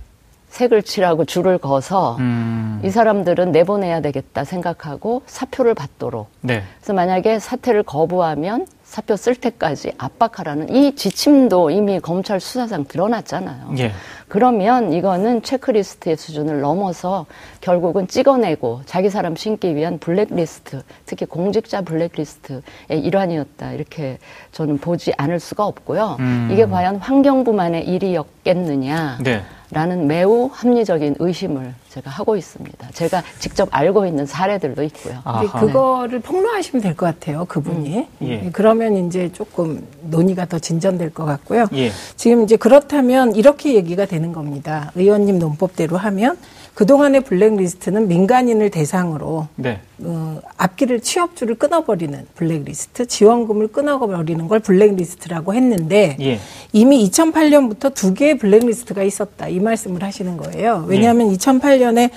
색을 0.50 0.84
칠하고 0.84 1.26
줄을 1.26 1.58
거서 1.58 2.16
음. 2.20 2.80
이 2.84 2.90
사람들은 2.90 3.52
내보내야 3.52 4.00
되겠다 4.02 4.46
생각하고 4.46 5.22
사표를 5.26 5.74
받도록 5.74 6.30
네. 6.42 6.64
그래서 6.80 6.94
만약에 6.94 7.40
사퇴를 7.40 7.84
거부하면 7.84 8.66
사표 8.88 9.18
쓸 9.18 9.36
때까지 9.36 9.92
압박하라는 9.98 10.74
이 10.74 10.96
지침도 10.96 11.72
이미 11.72 12.00
검찰 12.00 12.40
수사상 12.40 12.86
드러났잖아요. 12.86 13.76
예. 13.80 13.92
그러면 14.30 14.94
이거는 14.94 15.42
체크리스트의 15.44 16.16
수준을 16.16 16.62
넘어서 16.62 17.26
결국은 17.60 18.08
찍어내고 18.08 18.82
자기 18.86 19.10
사람 19.10 19.36
신기 19.36 19.76
위한 19.76 20.00
블랙리스트, 20.00 20.84
특히 21.06 21.26
공직자 21.26 21.82
블랙리스트의 21.82 22.62
일환이었다. 22.90 23.74
이렇게 23.74 24.20
저는 24.54 24.78
보지 24.78 25.12
않을 25.18 25.42
수가 25.42 25.66
없고요. 25.66 26.16
음. 26.20 26.50
이게 26.52 26.66
과연 26.66 26.96
환경부만의 26.96 27.88
일이었겠느냐. 27.88 29.20
네. 29.22 29.44
라는 29.72 30.08
매우 30.08 30.50
합리적인 30.54 31.16
의심을 31.20 31.74
제가 31.90 32.10
하고 32.10 32.38
있습니다. 32.38 32.88
제가 32.94 33.22
직접 33.40 33.68
알고 33.72 34.06
있는 34.06 34.26
사례들도 34.26 34.82
있고요. 34.84 35.20
아하. 35.26 35.60
그거를 35.60 36.20
폭로하시면 36.22 36.82
될 36.82 36.96
것 36.96 37.06
같아요. 37.08 37.44
그분이. 37.46 37.98
음, 38.22 38.28
예. 38.28 38.50
그러면 38.54 39.08
이제 39.08 39.30
조금 39.34 39.86
논의가 40.04 40.46
더 40.46 40.58
진전될 40.58 41.14
것 41.14 41.26
같고요. 41.26 41.66
예. 41.74 41.92
지금 42.16 42.44
이제 42.44 42.56
그렇다면 42.56 43.36
이렇게 43.36 43.74
얘기가 43.76 44.06
되는 44.06 44.32
겁니다. 44.32 44.92
의원님 44.96 45.38
논법대로 45.38 45.98
하면 45.98 46.38
그동안의 46.78 47.22
블랙리스트는 47.22 48.08
민간인을 48.08 48.70
대상으로 48.70 49.48
네. 49.56 49.82
어, 50.04 50.40
앞길을 50.58 51.00
취업주를 51.00 51.56
끊어버리는 51.56 52.28
블랙리스트, 52.36 53.08
지원금을 53.08 53.70
끊어버리는 53.70 54.48
걸 54.48 54.60
블랙리스트라고 54.60 55.56
했는데 55.56 56.16
예. 56.22 56.40
이미 56.74 57.04
2008년부터 57.10 57.96
두 57.96 58.14
개의 58.14 58.38
블랙리스트가 58.38 59.02
있었다 59.02 59.48
이 59.48 59.60
말씀을 59.60 60.04
하시는 60.04 60.38
거예요. 60.38 60.86
왜냐하면 60.88 61.34
2008년에 61.34 62.12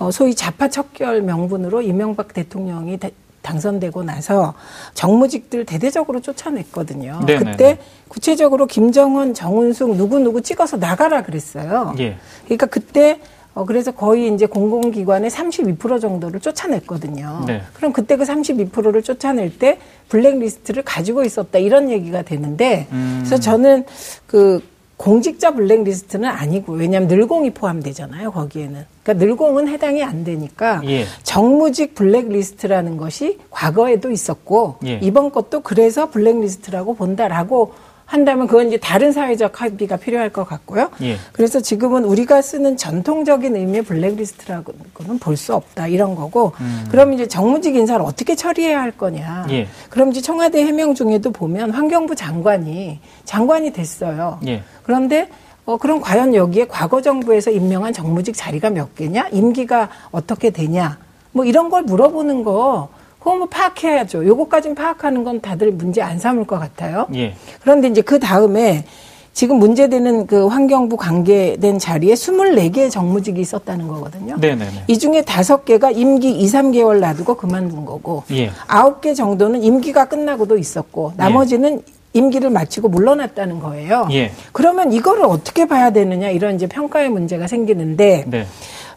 어, 0.00 0.10
소위 0.10 0.34
좌파 0.34 0.66
척결 0.66 1.22
명분으로 1.22 1.80
이명박 1.82 2.34
대통령이 2.34 2.96
대- 2.96 3.12
당선되고 3.42 4.02
나서 4.02 4.54
정무직들 4.94 5.64
대대적으로 5.64 6.20
쫓아냈거든요. 6.20 7.20
네네네. 7.24 7.50
그때 7.52 7.78
구체적으로 8.08 8.66
김정은, 8.66 9.32
정은숙 9.34 9.94
누구 9.96 10.18
누구 10.18 10.42
찍어서 10.42 10.76
나가라 10.76 11.22
그랬어요. 11.22 11.94
예. 12.00 12.16
그러니까 12.46 12.66
그때 12.66 13.20
어 13.54 13.64
그래서 13.64 13.90
거의 13.90 14.32
이제 14.32 14.46
공공기관의 14.46 15.30
32% 15.30 16.00
정도를 16.00 16.40
쫓아냈거든요. 16.40 17.44
네. 17.46 17.62
그럼 17.74 17.92
그때 17.92 18.16
그 18.16 18.24
32%를 18.24 19.02
쫓아낼 19.02 19.58
때 19.58 19.78
블랙리스트를 20.08 20.82
가지고 20.82 21.22
있었다 21.24 21.58
이런 21.58 21.90
얘기가 21.90 22.22
되는데 22.22 22.86
음. 22.92 23.22
그래서 23.24 23.38
저는 23.38 23.84
그 24.26 24.62
공직자 24.96 25.52
블랙리스트는 25.52 26.28
아니고 26.28 26.74
왜냐하면 26.74 27.08
늘공이 27.08 27.50
포함되잖아요 27.54 28.30
거기에는 28.30 28.84
그러니까 29.02 29.26
늘공은 29.26 29.66
해당이 29.66 30.04
안 30.04 30.22
되니까 30.22 30.80
예. 30.84 31.06
정무직 31.24 31.96
블랙리스트라는 31.96 32.96
것이 32.98 33.40
과거에도 33.50 34.12
있었고 34.12 34.76
예. 34.86 35.00
이번 35.02 35.32
것도 35.32 35.60
그래서 35.60 36.08
블랙리스트라고 36.08 36.94
본다라고 36.94 37.74
한다면 38.12 38.46
그건 38.46 38.68
이제 38.68 38.76
다른 38.76 39.10
사회적 39.10 39.62
합의가 39.62 39.96
필요할 39.96 40.28
것 40.28 40.46
같고요. 40.46 40.90
예. 41.00 41.16
그래서 41.32 41.60
지금은 41.60 42.04
우리가 42.04 42.42
쓰는 42.42 42.76
전통적인 42.76 43.56
의미의 43.56 43.82
블랙리스트라고는 43.84 45.18
볼 45.18 45.32
수 45.38 45.54
없다 45.54 45.88
이런 45.88 46.14
거고 46.14 46.52
그럼 46.90 47.14
이제 47.14 47.26
정무직 47.26 47.74
인사를 47.74 48.04
어떻게 48.04 48.34
처리해야 48.36 48.82
할 48.82 48.90
거냐. 48.92 49.46
예. 49.48 49.66
그럼 49.88 50.10
이제 50.10 50.20
청와대 50.20 50.62
해명 50.62 50.94
중에도 50.94 51.30
보면 51.30 51.70
환경부 51.70 52.14
장관이 52.14 53.00
장관이 53.24 53.72
됐어요. 53.72 54.38
예. 54.46 54.62
그런데 54.82 55.30
어, 55.64 55.78
그럼 55.78 56.02
과연 56.02 56.34
여기에 56.34 56.66
과거 56.66 57.00
정부에서 57.00 57.50
임명한 57.50 57.94
정무직 57.94 58.34
자리가 58.36 58.68
몇 58.70 58.94
개냐? 58.94 59.28
임기가 59.32 59.88
어떻게 60.10 60.50
되냐? 60.50 60.98
뭐 61.32 61.46
이런 61.46 61.70
걸 61.70 61.82
물어보는 61.84 62.44
거, 62.44 62.90
그거 63.22 63.36
뭐 63.36 63.46
파악해야죠. 63.46 64.26
요거까진 64.26 64.74
파악하는 64.74 65.22
건 65.22 65.40
다들 65.40 65.70
문제 65.70 66.02
안 66.02 66.18
삼을 66.18 66.44
것 66.44 66.58
같아요. 66.58 67.06
예. 67.14 67.34
그런데 67.60 67.86
이제 67.88 68.02
그 68.02 68.18
다음에 68.18 68.84
지금 69.32 69.56
문제되는 69.56 70.26
그 70.26 70.46
환경부 70.48 70.96
관계된 70.96 71.78
자리에 71.78 72.14
24개의 72.14 72.90
정무직이 72.90 73.40
있었다는 73.40 73.86
거거든요. 73.86 74.36
네네네. 74.36 74.84
이 74.88 74.98
중에 74.98 75.22
다섯 75.22 75.64
개가 75.64 75.92
임기 75.92 76.32
2, 76.32 76.46
3개월 76.46 76.98
놔두고 76.98 77.36
그만둔 77.36 77.86
거고, 77.86 78.24
예. 78.32 78.50
아홉 78.66 79.00
개 79.00 79.14
정도는 79.14 79.62
임기가 79.62 80.06
끝나고도 80.06 80.58
있었고, 80.58 81.12
나머지는 81.16 81.80
임기를 82.12 82.50
마치고 82.50 82.88
물러났다는 82.88 83.60
거예요. 83.60 84.06
예. 84.12 84.32
그러면 84.52 84.92
이거를 84.92 85.24
어떻게 85.24 85.66
봐야 85.66 85.90
되느냐 85.90 86.28
이런 86.28 86.56
이제 86.56 86.66
평가의 86.66 87.08
문제가 87.08 87.46
생기는데, 87.46 88.24
네. 88.26 88.46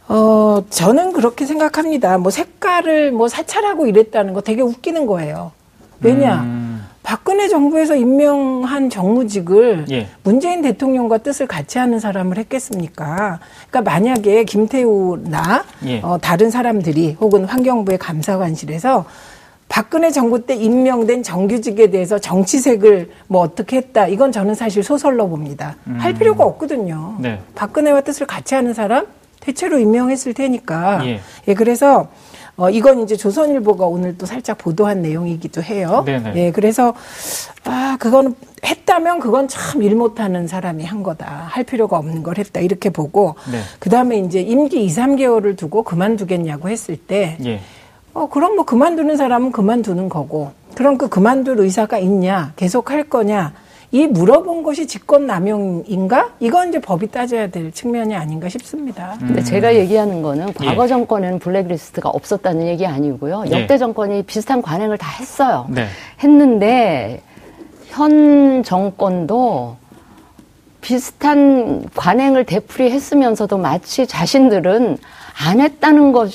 어, 0.08 0.64
저는 0.70 1.14
그렇게 1.14 1.46
생각합니다. 1.46 2.18
뭐 2.18 2.32
색깔을 2.32 3.12
뭐 3.12 3.28
사찰하고 3.28 3.88
이랬다는 3.88 4.34
거 4.34 4.42
되게 4.42 4.62
웃기는 4.62 5.06
거예요. 5.06 5.52
왜냐? 6.02 6.42
음. 6.42 6.86
박근혜 7.02 7.48
정부에서 7.48 7.96
임명한 7.96 8.90
정무직을 8.90 9.86
예. 9.92 10.08
문재인 10.24 10.64
대통령과 10.64 11.20
뜻을 11.20 11.46
같이 11.46 11.78
하는 11.78 12.00
사람을 12.00 12.40
했겠습니까? 12.40 13.40
그러니까 13.70 13.92
만약에 13.92 14.44
김태우나 14.44 15.64
예. 15.86 16.02
어, 16.02 16.18
다른 16.20 16.50
사람들이 16.50 17.16
혹은 17.20 17.46
환경부의 17.46 18.00
감사관실에서 18.00 19.06
박근혜 19.70 20.10
정부 20.10 20.46
때 20.46 20.56
임명된 20.56 21.22
정규직에 21.22 21.92
대해서 21.92 22.18
정치색을 22.18 23.12
뭐 23.28 23.42
어떻게 23.42 23.78
했다. 23.78 24.08
이건 24.08 24.32
저는 24.32 24.56
사실 24.56 24.84
소설로 24.84 25.30
봅니다. 25.30 25.76
할 25.98 26.14
필요가 26.14 26.44
없거든요. 26.44 27.16
음. 27.18 27.22
네. 27.22 27.40
박근혜와 27.54 28.02
뜻을 28.02 28.26
같이 28.26 28.56
하는 28.56 28.74
사람 28.74 29.06
대체로 29.46 29.78
임명했을 29.80 30.34
테니까. 30.34 31.06
예. 31.06 31.20
예, 31.48 31.54
그래서 31.54 32.08
어, 32.58 32.70
이건 32.70 33.02
이제 33.04 33.16
조선일보가 33.18 33.86
오늘 33.86 34.18
또 34.18 34.26
살짝 34.26 34.58
보도한 34.58 35.02
내용이기도 35.02 35.62
해요. 35.62 36.04
네네. 36.06 36.34
예, 36.36 36.52
그래서 36.52 36.94
아, 37.66 37.98
그거는 38.00 38.34
했다면 38.66 39.20
그건 39.20 39.48
참 39.48 39.82
일 39.84 39.96
못하는 39.96 40.48
사람이 40.48 40.84
한 40.86 41.04
거다. 41.04 41.26
할 41.50 41.64
필요가 41.64 41.98
없는 41.98 42.24
걸 42.24 42.38
했다. 42.38 42.62
이렇게 42.62 42.90
보고 42.90 43.36
네. 43.52 43.60
그 43.80 43.90
다음에 43.90 44.18
이제 44.20 44.40
임기 44.42 44.84
2, 44.86 44.88
3개월을 44.88 45.58
두고 45.58 45.84
그만두겠냐고 45.84 46.70
했을 46.70 46.96
때 46.98 47.38
예. 47.46 47.60
어, 48.14 48.28
그럼 48.30 48.56
뭐 48.56 48.64
그만두는 48.66 49.18
사람은 49.18 49.52
그만두는 49.52 50.08
거고 50.10 50.54
그럼 50.76 50.98
그 50.98 51.10
그만둘 51.10 51.60
의사가 51.60 51.98
있냐? 52.00 52.54
계속 52.56 52.90
할 52.90 53.04
거냐? 53.10 53.54
이 53.96 54.08
물어본 54.08 54.64
것이 54.64 54.88
직권남용인가? 54.88 56.32
이건 56.42 56.68
이제 56.68 56.82
법이 56.82 57.12
따져야 57.12 57.48
될 57.48 57.72
측면이 57.72 58.14
아닌가 58.14 58.50
싶습니다. 58.50 59.16
근데 59.18 59.42
제가 59.42 59.74
얘기하는 59.74 60.22
거는 60.22 60.54
과거 60.54 60.86
정권에는 60.86 61.40
블랙리스트가 61.40 62.10
없었다는 62.10 62.68
얘기 62.68 62.86
아니고요. 62.86 63.46
예. 63.48 63.62
역대 63.62 63.78
정권이 63.78 64.24
비슷한 64.24 64.62
관행을 64.62 64.98
다 64.98 65.10
했어요. 65.18 65.68
네. 65.70 65.88
했는데 66.22 67.22
현 67.88 68.64
정권도 68.64 69.78
비슷한 70.82 71.88
관행을 71.96 72.44
되풀이했으면서도 72.44 73.58
마치 73.58 74.06
자신들은 74.06 74.98
안 75.48 75.62
했다는 75.62 76.12
것 76.12 76.30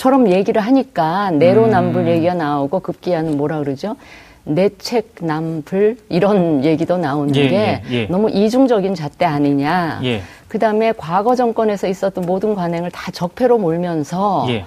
처럼 0.00 0.32
얘기를 0.32 0.62
하니까 0.62 1.30
내로남불 1.32 2.08
얘기가 2.08 2.32
나오고 2.32 2.80
급기야는 2.80 3.36
뭐라 3.36 3.58
그러죠? 3.58 3.96
내책남불 4.44 5.98
이런 6.08 6.64
얘기도 6.64 6.96
나오는 6.96 7.36
예, 7.36 7.48
게 7.48 7.54
예, 7.54 7.82
예. 7.90 8.06
너무 8.06 8.30
이중적인 8.30 8.94
잣대 8.94 9.26
아니냐. 9.26 10.00
예. 10.04 10.22
그다음에 10.48 10.94
과거 10.96 11.36
정권에서 11.36 11.86
있었던 11.86 12.24
모든 12.24 12.54
관행을 12.54 12.90
다 12.90 13.10
적폐로 13.10 13.58
몰면서 13.58 14.46
예. 14.48 14.64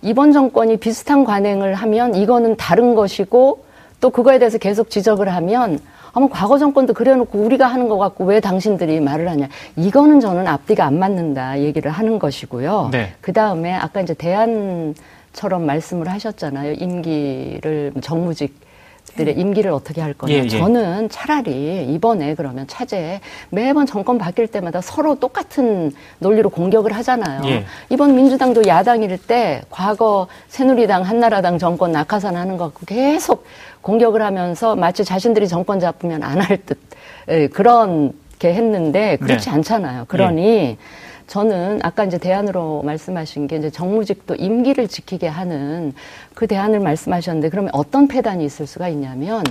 이번 0.00 0.32
정권이 0.32 0.78
비슷한 0.78 1.24
관행을 1.24 1.74
하면 1.74 2.14
이거는 2.14 2.56
다른 2.56 2.94
것이고 2.94 3.64
또 4.00 4.08
그거에 4.08 4.38
대해서 4.38 4.56
계속 4.56 4.88
지적을 4.88 5.28
하면 5.34 5.80
아마 6.12 6.28
과거 6.28 6.58
정권도 6.58 6.94
그래놓고 6.94 7.38
우리가 7.38 7.66
하는 7.66 7.88
것 7.88 7.98
같고 7.98 8.24
왜 8.24 8.40
당신들이 8.40 9.00
말을 9.00 9.28
하냐 9.28 9.48
이거는 9.76 10.20
저는 10.20 10.46
앞뒤가 10.46 10.84
안 10.84 10.98
맞는다 10.98 11.60
얘기를 11.60 11.90
하는 11.90 12.18
것이고요. 12.18 12.90
네. 12.92 13.14
그 13.20 13.32
다음에 13.32 13.72
아까 13.72 14.00
이제 14.00 14.14
대안처럼 14.14 15.64
말씀을 15.64 16.08
하셨잖아요. 16.08 16.74
임기를 16.74 17.92
정무직 18.02 18.54
들의 19.16 19.38
임기를 19.38 19.70
어떻게 19.70 20.00
할 20.00 20.14
거냐. 20.14 20.32
예, 20.34 20.38
예. 20.44 20.48
저는 20.48 21.08
차라리 21.10 21.86
이번에 21.92 22.34
그러면 22.34 22.66
차제 22.66 23.20
매번 23.50 23.86
정권 23.86 24.18
바뀔 24.18 24.46
때마다 24.46 24.80
서로 24.80 25.14
똑같은 25.16 25.92
논리로 26.18 26.50
공격을 26.50 26.92
하잖아요. 26.92 27.42
예. 27.46 27.64
이번 27.90 28.14
민주당도 28.14 28.66
야당일 28.66 29.18
때 29.18 29.62
과거 29.70 30.26
새누리당 30.48 31.02
한나라당 31.02 31.58
정권 31.58 31.92
낙하산 31.92 32.36
하는 32.36 32.56
거 32.56 32.64
갖고 32.64 32.86
계속 32.86 33.44
공격을 33.82 34.22
하면서 34.22 34.76
마치 34.76 35.04
자신들이 35.04 35.48
정권 35.48 35.80
잡으면 35.80 36.22
안 36.22 36.40
할 36.40 36.58
듯 36.64 36.78
그렇게 37.52 38.54
했는데 38.54 39.16
그렇지 39.16 39.46
네. 39.48 39.54
않잖아요. 39.56 40.04
그러니 40.08 40.78
저는 41.26 41.80
아까 41.82 42.04
이제 42.04 42.18
대안으로 42.18 42.82
말씀하신 42.84 43.46
게 43.46 43.56
이제 43.56 43.70
정무직도 43.70 44.36
임기를 44.36 44.88
지키게 44.88 45.28
하는 45.28 45.92
그 46.34 46.46
대안을 46.46 46.80
말씀하셨는데 46.80 47.48
그러면 47.50 47.70
어떤 47.72 48.08
폐단이 48.08 48.44
있을 48.44 48.66
수가 48.66 48.88
있냐면 48.88 49.42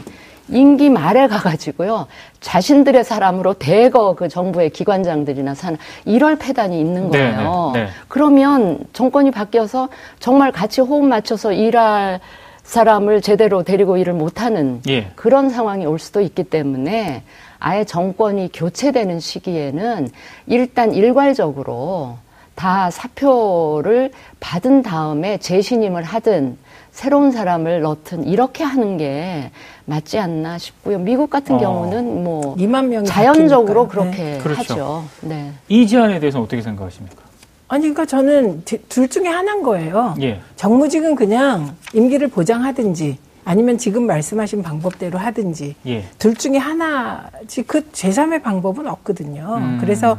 임기 0.50 0.90
말에 0.90 1.28
가가지고요 1.28 2.08
자신들의 2.42 3.04
사람으로 3.04 3.54
대거 3.54 4.16
그 4.16 4.28
정부의 4.28 4.72
기관장들이나 4.72 5.56
산 5.56 5.78
이럴 6.06 6.38
폐단이 6.38 6.80
있는 6.80 7.10
네, 7.10 7.32
거예요. 7.34 7.72
네, 7.74 7.84
네. 7.84 7.90
그러면 8.08 8.80
정권이 8.94 9.32
바뀌어서 9.32 9.90
정말 10.20 10.52
같이 10.52 10.82
호흡 10.82 11.06
맞춰서 11.06 11.54
일할 11.54 12.20
사람을 12.64 13.22
제대로 13.22 13.64
데리고 13.64 13.98
일을 13.98 14.14
못하는 14.14 14.82
예. 14.88 15.12
그런 15.16 15.50
상황이 15.50 15.86
올 15.86 16.00
수도 16.00 16.22
있기 16.22 16.44
때문에 16.44 17.24
아예 17.62 17.84
정권이 17.86 18.50
교체되는 18.54 19.20
시기에는 19.20 20.10
일단 20.48 20.94
일괄적으로 20.94 22.18
다 22.56 22.90
사표를 22.90 24.12
받은 24.40 24.82
다음에 24.82 25.38
재신임을 25.38 26.04
하든 26.04 26.58
새로운 26.92 27.32
사람을 27.32 27.82
넣든 27.82 28.26
이렇게 28.26 28.64
하는 28.64 28.98
게 28.98 29.52
맞지 29.86 30.18
않나 30.20 30.58
싶고요. 30.58 30.98
미국 31.00 31.30
같은 31.30 31.56
어. 31.56 31.60
경우는 31.60 32.24
뭐 32.24 32.56
2만 32.58 32.88
명이 32.88 33.06
자연적으로 33.06 33.88
바뀌니까요. 33.88 34.18
그렇게 34.18 34.38
그렇죠. 34.44 34.62
하죠. 34.74 35.04
네. 35.22 35.52
이 35.70 35.88
제안에 35.88 36.20
대해서는 36.20 36.44
어떻게 36.46 36.62
생각하십니까? 36.64 37.22
아니, 37.68 37.82
그러니까 37.84 38.06
저는 38.06 38.64
디- 38.66 38.82
둘 38.90 39.08
중에 39.08 39.28
하나인 39.28 39.62
거예요. 39.64 40.16
예. 40.22 40.42
정무직은 40.56 41.16
그냥 41.16 41.76
임기를 41.94 42.28
보장하든지 42.28 43.18
아니면 43.44 43.78
지금 43.78 44.06
말씀하신 44.06 44.64
방법대로 44.64 45.18
하든지 45.18 45.76
예. 45.88 46.06
둘 46.18 46.36
중에 46.36 46.58
하나지 46.58 47.64
그 47.64 47.82
제3의 47.92 48.44
방법은 48.44 48.88
없거든요. 48.88 49.58
음. 49.60 49.78
그래서 49.82 50.18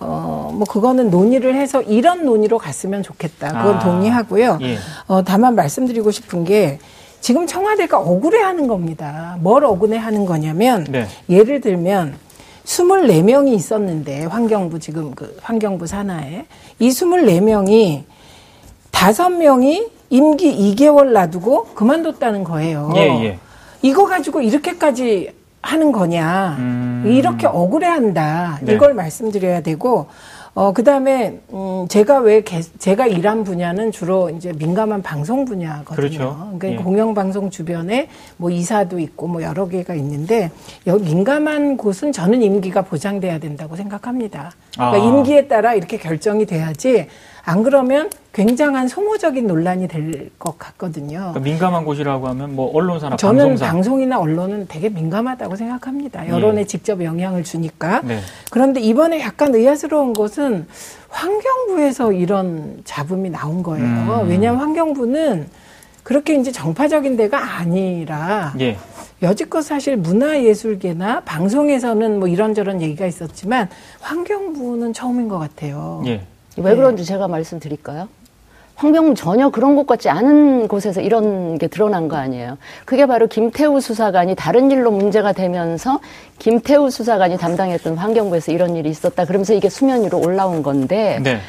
어, 0.00 0.50
뭐 0.52 0.64
그거는 0.66 1.10
논의를 1.10 1.54
해서 1.54 1.82
이런 1.82 2.24
논의로 2.24 2.58
갔으면 2.58 3.02
좋겠다. 3.02 3.48
그건 3.48 3.76
아. 3.76 3.78
동의하고요. 3.78 4.58
예. 4.62 4.78
어, 5.06 5.22
다만 5.24 5.54
말씀드리고 5.54 6.10
싶은 6.10 6.44
게 6.44 6.78
지금 7.20 7.46
청와대가 7.46 7.98
억울해 7.98 8.40
하는 8.40 8.68
겁니다. 8.68 9.36
뭘 9.40 9.64
억울해 9.64 9.96
하는 9.96 10.24
거냐면 10.24 10.84
네. 10.84 11.06
예를 11.28 11.60
들면 11.60 12.14
24명이 12.64 13.54
있었는데 13.54 14.24
환경부 14.26 14.78
지금 14.78 15.14
그 15.14 15.36
환경부 15.42 15.86
산하에 15.86 16.44
이 16.78 16.88
24명이 16.90 18.04
다섯 18.90 19.30
명이 19.30 19.97
임기 20.10 20.74
2개월 20.74 21.12
놔두고 21.12 21.64
그만뒀다는 21.74 22.44
거예요. 22.44 22.92
예, 22.96 23.00
예. 23.24 23.38
이거 23.82 24.06
가지고 24.06 24.40
이렇게까지 24.40 25.30
하는 25.60 25.92
거냐. 25.92 26.56
음. 26.58 27.04
이렇게 27.06 27.46
억울해한다. 27.46 28.60
네. 28.62 28.74
이걸 28.74 28.94
말씀드려야 28.94 29.60
되고, 29.60 30.06
어, 30.54 30.72
그 30.72 30.82
다음에, 30.82 31.40
음, 31.52 31.86
제가 31.88 32.18
왜, 32.20 32.40
개- 32.42 32.62
제가 32.62 33.06
일한 33.06 33.44
분야는 33.44 33.92
주로 33.92 34.30
이제 34.30 34.52
민감한 34.52 35.02
방송 35.02 35.44
분야거든요. 35.44 35.94
그렇죠. 35.96 36.36
그러니까 36.58 36.68
예. 36.68 36.76
공영방송 36.84 37.50
주변에 37.50 38.08
뭐 38.38 38.50
이사도 38.50 38.98
있고 38.98 39.26
뭐 39.28 39.42
여러 39.42 39.68
개가 39.68 39.94
있는데, 39.94 40.50
여기 40.86 41.04
민감한 41.14 41.76
곳은 41.76 42.12
저는 42.12 42.40
임기가 42.42 42.82
보장돼야 42.82 43.38
된다고 43.38 43.76
생각합니다. 43.76 44.52
그러니까 44.74 44.96
아. 44.96 45.04
임기에 45.04 45.46
따라 45.48 45.74
이렇게 45.74 45.98
결정이 45.98 46.46
돼야지, 46.46 47.06
안 47.48 47.62
그러면 47.62 48.10
굉장한 48.34 48.88
소모적인 48.88 49.46
논란이 49.46 49.88
될 49.88 50.28
것 50.38 50.58
같거든요. 50.58 51.18
그러니까 51.18 51.40
민감한 51.40 51.84
곳이라고 51.86 52.28
하면 52.28 52.54
뭐 52.54 52.70
언론사나 52.74 53.16
저는 53.16 53.38
방송사. 53.48 53.66
방송이나 53.72 54.20
언론은 54.20 54.66
되게 54.68 54.90
민감하다고 54.90 55.56
생각합니다. 55.56 56.28
여론에 56.28 56.60
예. 56.60 56.64
직접 56.64 57.02
영향을 57.02 57.42
주니까. 57.44 58.02
네. 58.04 58.20
그런데 58.50 58.80
이번에 58.80 59.20
약간 59.20 59.54
의아스러운 59.54 60.12
것은 60.12 60.66
환경부에서 61.08 62.12
이런 62.12 62.82
잡음이 62.84 63.30
나온 63.30 63.62
거예요. 63.62 63.84
음. 64.22 64.28
왜냐하면 64.28 64.60
환경부는 64.60 65.48
그렇게 66.02 66.34
이제 66.34 66.52
정파적인 66.52 67.16
데가 67.16 67.56
아니라 67.58 68.52
예. 68.60 68.76
여지껏 69.22 69.64
사실 69.64 69.96
문화예술계나 69.96 71.20
방송에서는 71.24 72.18
뭐 72.18 72.28
이런저런 72.28 72.82
얘기가 72.82 73.06
있었지만 73.06 73.68
환경부는 74.00 74.92
처음인 74.92 75.28
것 75.28 75.38
같아요. 75.38 76.02
예. 76.06 76.20
왜 76.62 76.74
그런지 76.74 77.04
제가 77.04 77.28
말씀드릴까요? 77.28 78.08
환경부 78.78 79.14
전혀 79.16 79.50
그런 79.50 79.74
곳 79.74 79.86
같지 79.86 80.08
않은 80.08 80.68
곳에서 80.68 81.00
이런 81.00 81.58
게 81.58 81.66
드러난 81.66 82.06
거 82.06 82.16
아니에요. 82.16 82.58
그게 82.84 83.06
바로 83.06 83.26
김태우 83.26 83.80
수사관이 83.80 84.36
다른 84.36 84.70
일로 84.70 84.92
문제가 84.92 85.32
되면서 85.32 85.98
김태우 86.38 86.88
수사관이 86.88 87.38
담당했던 87.38 87.96
환경부에서 87.96 88.52
이런 88.52 88.76
일이 88.76 88.88
있었다. 88.88 89.24
그러면서 89.24 89.52
이게 89.52 89.68
수면 89.68 90.04
위로 90.04 90.20
올라온 90.20 90.62
건데 90.62 91.18
네. 91.24 91.40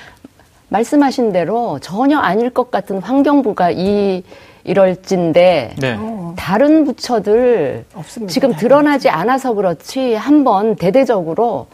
말씀하신 0.69 1.31
대로 1.31 1.77
전혀 1.79 2.17
아닐 2.17 2.49
것 2.49 2.71
같은 2.71 2.99
환경부가 2.99 3.71
이 3.71 4.23
이럴진데 4.63 5.75
네. 5.79 5.95
어, 5.99 6.33
다른 6.35 6.83
부처들 6.83 7.85
없습니다. 7.93 8.31
지금 8.31 8.55
드러나지 8.55 9.09
않아서 9.09 9.53
그렇지 9.53 10.15
한번 10.15 10.75
대대적으로 10.75 11.67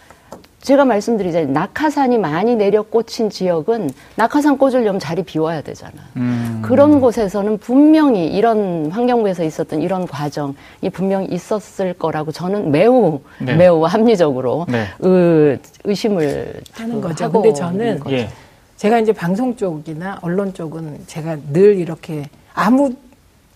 제가 0.65 0.83
말씀드리자면 0.83 1.53
낙하산이 1.53 2.17
많이 2.17 2.55
내려 2.55 2.81
꽂힌 2.81 3.29
지역은 3.29 3.91
낙하산 4.15 4.57
꽂으려면 4.57 4.99
자리 4.99 5.21
비워야 5.21 5.61
되잖아. 5.61 5.93
음. 6.17 6.59
그런 6.65 6.99
곳에서는 6.99 7.59
분명히 7.59 8.25
이런 8.25 8.89
환경부에서 8.91 9.43
있었던 9.43 9.83
이런 9.83 10.07
과정이 10.07 10.55
분명히 10.91 11.27
있었을 11.27 11.93
거라고 11.93 12.31
저는 12.31 12.71
매우 12.71 13.19
네. 13.37 13.55
매우 13.55 13.85
합리적으로 13.85 14.65
네. 14.67 14.87
의, 14.99 15.59
의심을 15.83 16.61
하는 16.73 16.99
그 16.99 17.09
거죠. 17.09 17.25
하고 17.25 17.43
근데 17.43 17.55
저는. 17.55 18.01
예. 18.09 18.29
제가 18.77 18.99
이제 18.99 19.13
방송 19.13 19.55
쪽이나 19.55 20.17
언론 20.23 20.51
쪽은 20.51 21.03
제가 21.05 21.37
늘 21.53 21.77
이렇게 21.77 22.27
아무 22.55 22.91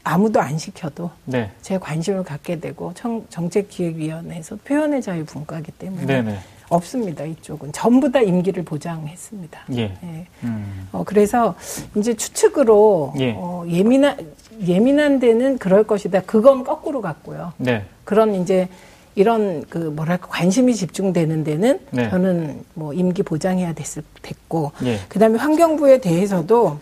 아무도 0.04 0.40
안 0.40 0.60
시켜도 0.60 1.10
네. 1.26 1.50
제 1.62 1.78
관심을 1.80 2.24
갖게 2.24 2.60
되고 2.60 2.94
청, 2.94 3.26
정책기획위원회에서 3.30 4.58
표현의 4.64 5.02
자유 5.02 5.26
분과하기 5.26 5.72
때문에 5.72 6.06
네네. 6.06 6.38
없습니다. 6.70 7.26
이쪽은 7.26 7.72
전부 7.72 8.12
다 8.12 8.22
임기를 8.22 8.64
보장했습니다. 8.64 9.60
예. 9.74 9.82
예. 10.04 10.28
음. 10.44 10.88
어, 10.92 11.04
그래서 11.04 11.56
이제 11.96 12.14
추측으로 12.14 13.14
예. 13.20 13.34
어, 13.38 13.66
예민한 13.68 14.18
예민한 14.66 15.20
데는 15.20 15.58
그럴 15.58 15.84
것이다. 15.84 16.22
그건 16.26 16.64
거꾸로 16.64 17.02
갔고요. 17.02 17.54
네. 17.58 17.86
그런 18.04 18.36
이제 18.36 18.68
이런 19.16 19.66
그 19.70 19.78
뭐랄까 19.78 20.28
관심이 20.28 20.76
집중되는 20.76 21.44
데는 21.44 21.80
네. 21.92 22.10
저는 22.10 22.64
뭐 22.74 22.94
임기 22.94 23.24
보장해야 23.24 23.74
됐을 23.74 24.04
됐고 24.22 24.72
예. 24.84 25.00
그다음에 25.10 25.38
환경부에 25.38 26.00
대해서도 26.00 26.80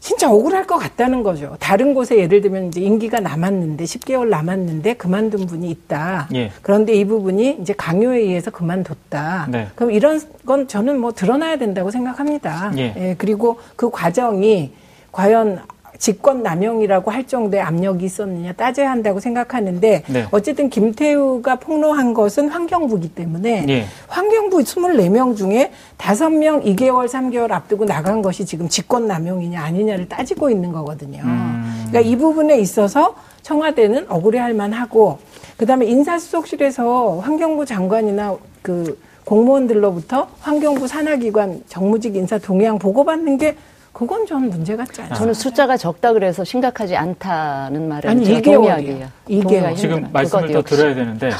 진짜 0.00 0.30
억울할 0.30 0.66
것 0.66 0.78
같다는 0.78 1.22
거죠. 1.22 1.56
다른 1.60 1.92
곳에 1.92 2.16
예를 2.16 2.40
들면 2.40 2.68
이제 2.68 2.80
임기가 2.80 3.20
남았는데 3.20 3.84
10개월 3.84 4.28
남았는데 4.28 4.94
그만둔 4.94 5.46
분이 5.46 5.70
있다. 5.70 6.28
예. 6.34 6.50
그런데 6.62 6.94
이 6.94 7.04
부분이 7.04 7.58
이제 7.60 7.74
강요에 7.74 8.18
의해서 8.18 8.50
그만뒀다. 8.50 9.48
네. 9.50 9.68
그럼 9.74 9.92
이런 9.92 10.20
건 10.46 10.66
저는 10.66 10.98
뭐 10.98 11.12
드러나야 11.12 11.58
된다고 11.58 11.90
생각합니다. 11.90 12.72
예. 12.78 13.14
그리고 13.18 13.58
그 13.76 13.90
과정이 13.90 14.72
과연 15.12 15.60
직권 15.98 16.42
남용이라고 16.42 17.10
할 17.10 17.26
정도의 17.26 17.62
압력이 17.62 18.04
있었느냐 18.04 18.52
따져야 18.52 18.90
한다고 18.90 19.20
생각하는데 19.20 20.02
네. 20.06 20.26
어쨌든 20.30 20.70
김태우가 20.70 21.56
폭로한 21.56 22.14
것은 22.14 22.48
환경부기 22.48 23.10
때문에 23.14 23.66
예. 23.68 23.84
환경부 24.08 24.58
24명 24.58 25.36
중에 25.36 25.72
5명 25.98 26.64
2개월, 26.64 27.08
3개월 27.08 27.52
앞두고 27.52 27.84
나간 27.84 28.22
것이 28.22 28.44
지금 28.44 28.68
직권 28.68 29.06
남용이냐 29.06 29.62
아니냐를 29.62 30.08
따지고 30.08 30.50
있는 30.50 30.72
거거든요. 30.72 31.22
음. 31.22 31.86
그러니까 31.88 32.00
이 32.00 32.16
부분에 32.16 32.58
있어서 32.58 33.14
청와대는 33.42 34.06
억울해할 34.08 34.54
만하고 34.54 35.18
그다음에 35.56 35.86
인사수석실에서 35.86 37.18
환경부 37.18 37.66
장관이나 37.66 38.36
그 38.62 38.98
공무원들로부터 39.24 40.28
환경부 40.40 40.88
산하기관 40.88 41.64
정무직 41.68 42.16
인사 42.16 42.38
동향 42.38 42.78
보고받는 42.78 43.38
게 43.38 43.56
그건 43.92 44.24
전 44.26 44.48
문제 44.48 44.76
같지 44.76 45.02
않아요. 45.02 45.14
저는 45.14 45.34
숫자가 45.34 45.76
적다 45.76 46.12
그래서 46.12 46.44
심각하지 46.44 46.96
않다는 46.96 47.88
말에 47.88 48.08
아니, 48.08 48.24
제가 48.24 48.40
2개월이요. 48.40 48.44
동의하기예요. 48.54 49.08
2개월. 49.28 49.42
동의하기 49.42 49.76
지금. 49.76 50.08
말씀을 50.12 50.48
더 50.48 50.54
역시. 50.54 50.76
들어야 50.76 50.94
되는데 50.94 51.30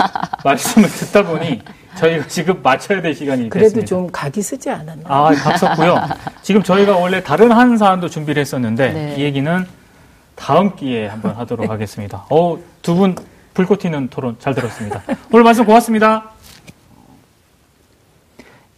말씀을 0.45 0.89
듣다 0.89 1.23
보니 1.25 1.63
저희가 1.97 2.27
지금 2.27 2.61
맞춰야 2.63 3.01
될 3.01 3.15
시간이 3.15 3.49
그래도 3.51 3.67
됐습니다. 3.69 3.87
좀 3.87 4.09
각이 4.11 4.43
쓰지 4.43 4.69
않았나. 4.71 5.03
아, 5.05 5.31
박섰고요. 5.43 5.97
지금 6.43 6.63
저희가 6.63 6.97
원래 6.97 7.23
다른 7.23 7.53
한 7.53 7.77
사안도 7.79 8.09
준비를 8.09 8.41
했었는데 8.41 8.93
네. 8.93 9.15
이 9.17 9.23
얘기는 9.23 9.67
다음 10.35 10.75
기회에 10.75 11.07
한번 11.09 11.35
하도록 11.37 11.69
하겠습니다. 11.71 12.25
어, 12.31 12.59
두 12.83 12.95
분 12.95 13.15
불꽃 13.55 13.81
튀는 13.81 14.09
토론 14.09 14.37
잘 14.39 14.55
들었습니다. 14.55 15.03
오늘 15.33 15.45
말씀 15.45 15.65
고맙습니다. 15.67 16.31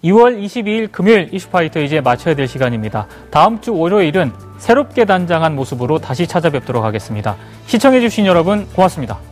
2월 0.05 0.43
22일 0.43 0.91
금요일 0.91 1.29
이슈파이터 1.33 1.81
이제 1.81 2.01
마쳐야 2.01 2.35
될 2.35 2.49
시간입니다. 2.49 3.07
다음 3.31 3.61
주 3.61 3.75
월요일은 3.75 4.33
새롭게 4.59 5.05
단장한 5.05 5.55
모습으로 5.55 5.99
다시 5.99 6.27
찾아뵙도록 6.27 6.85
하겠습니다. 6.85 7.37
시청해주신 7.67 8.27
여러분 8.27 8.67
고맙습니다. 8.75 9.32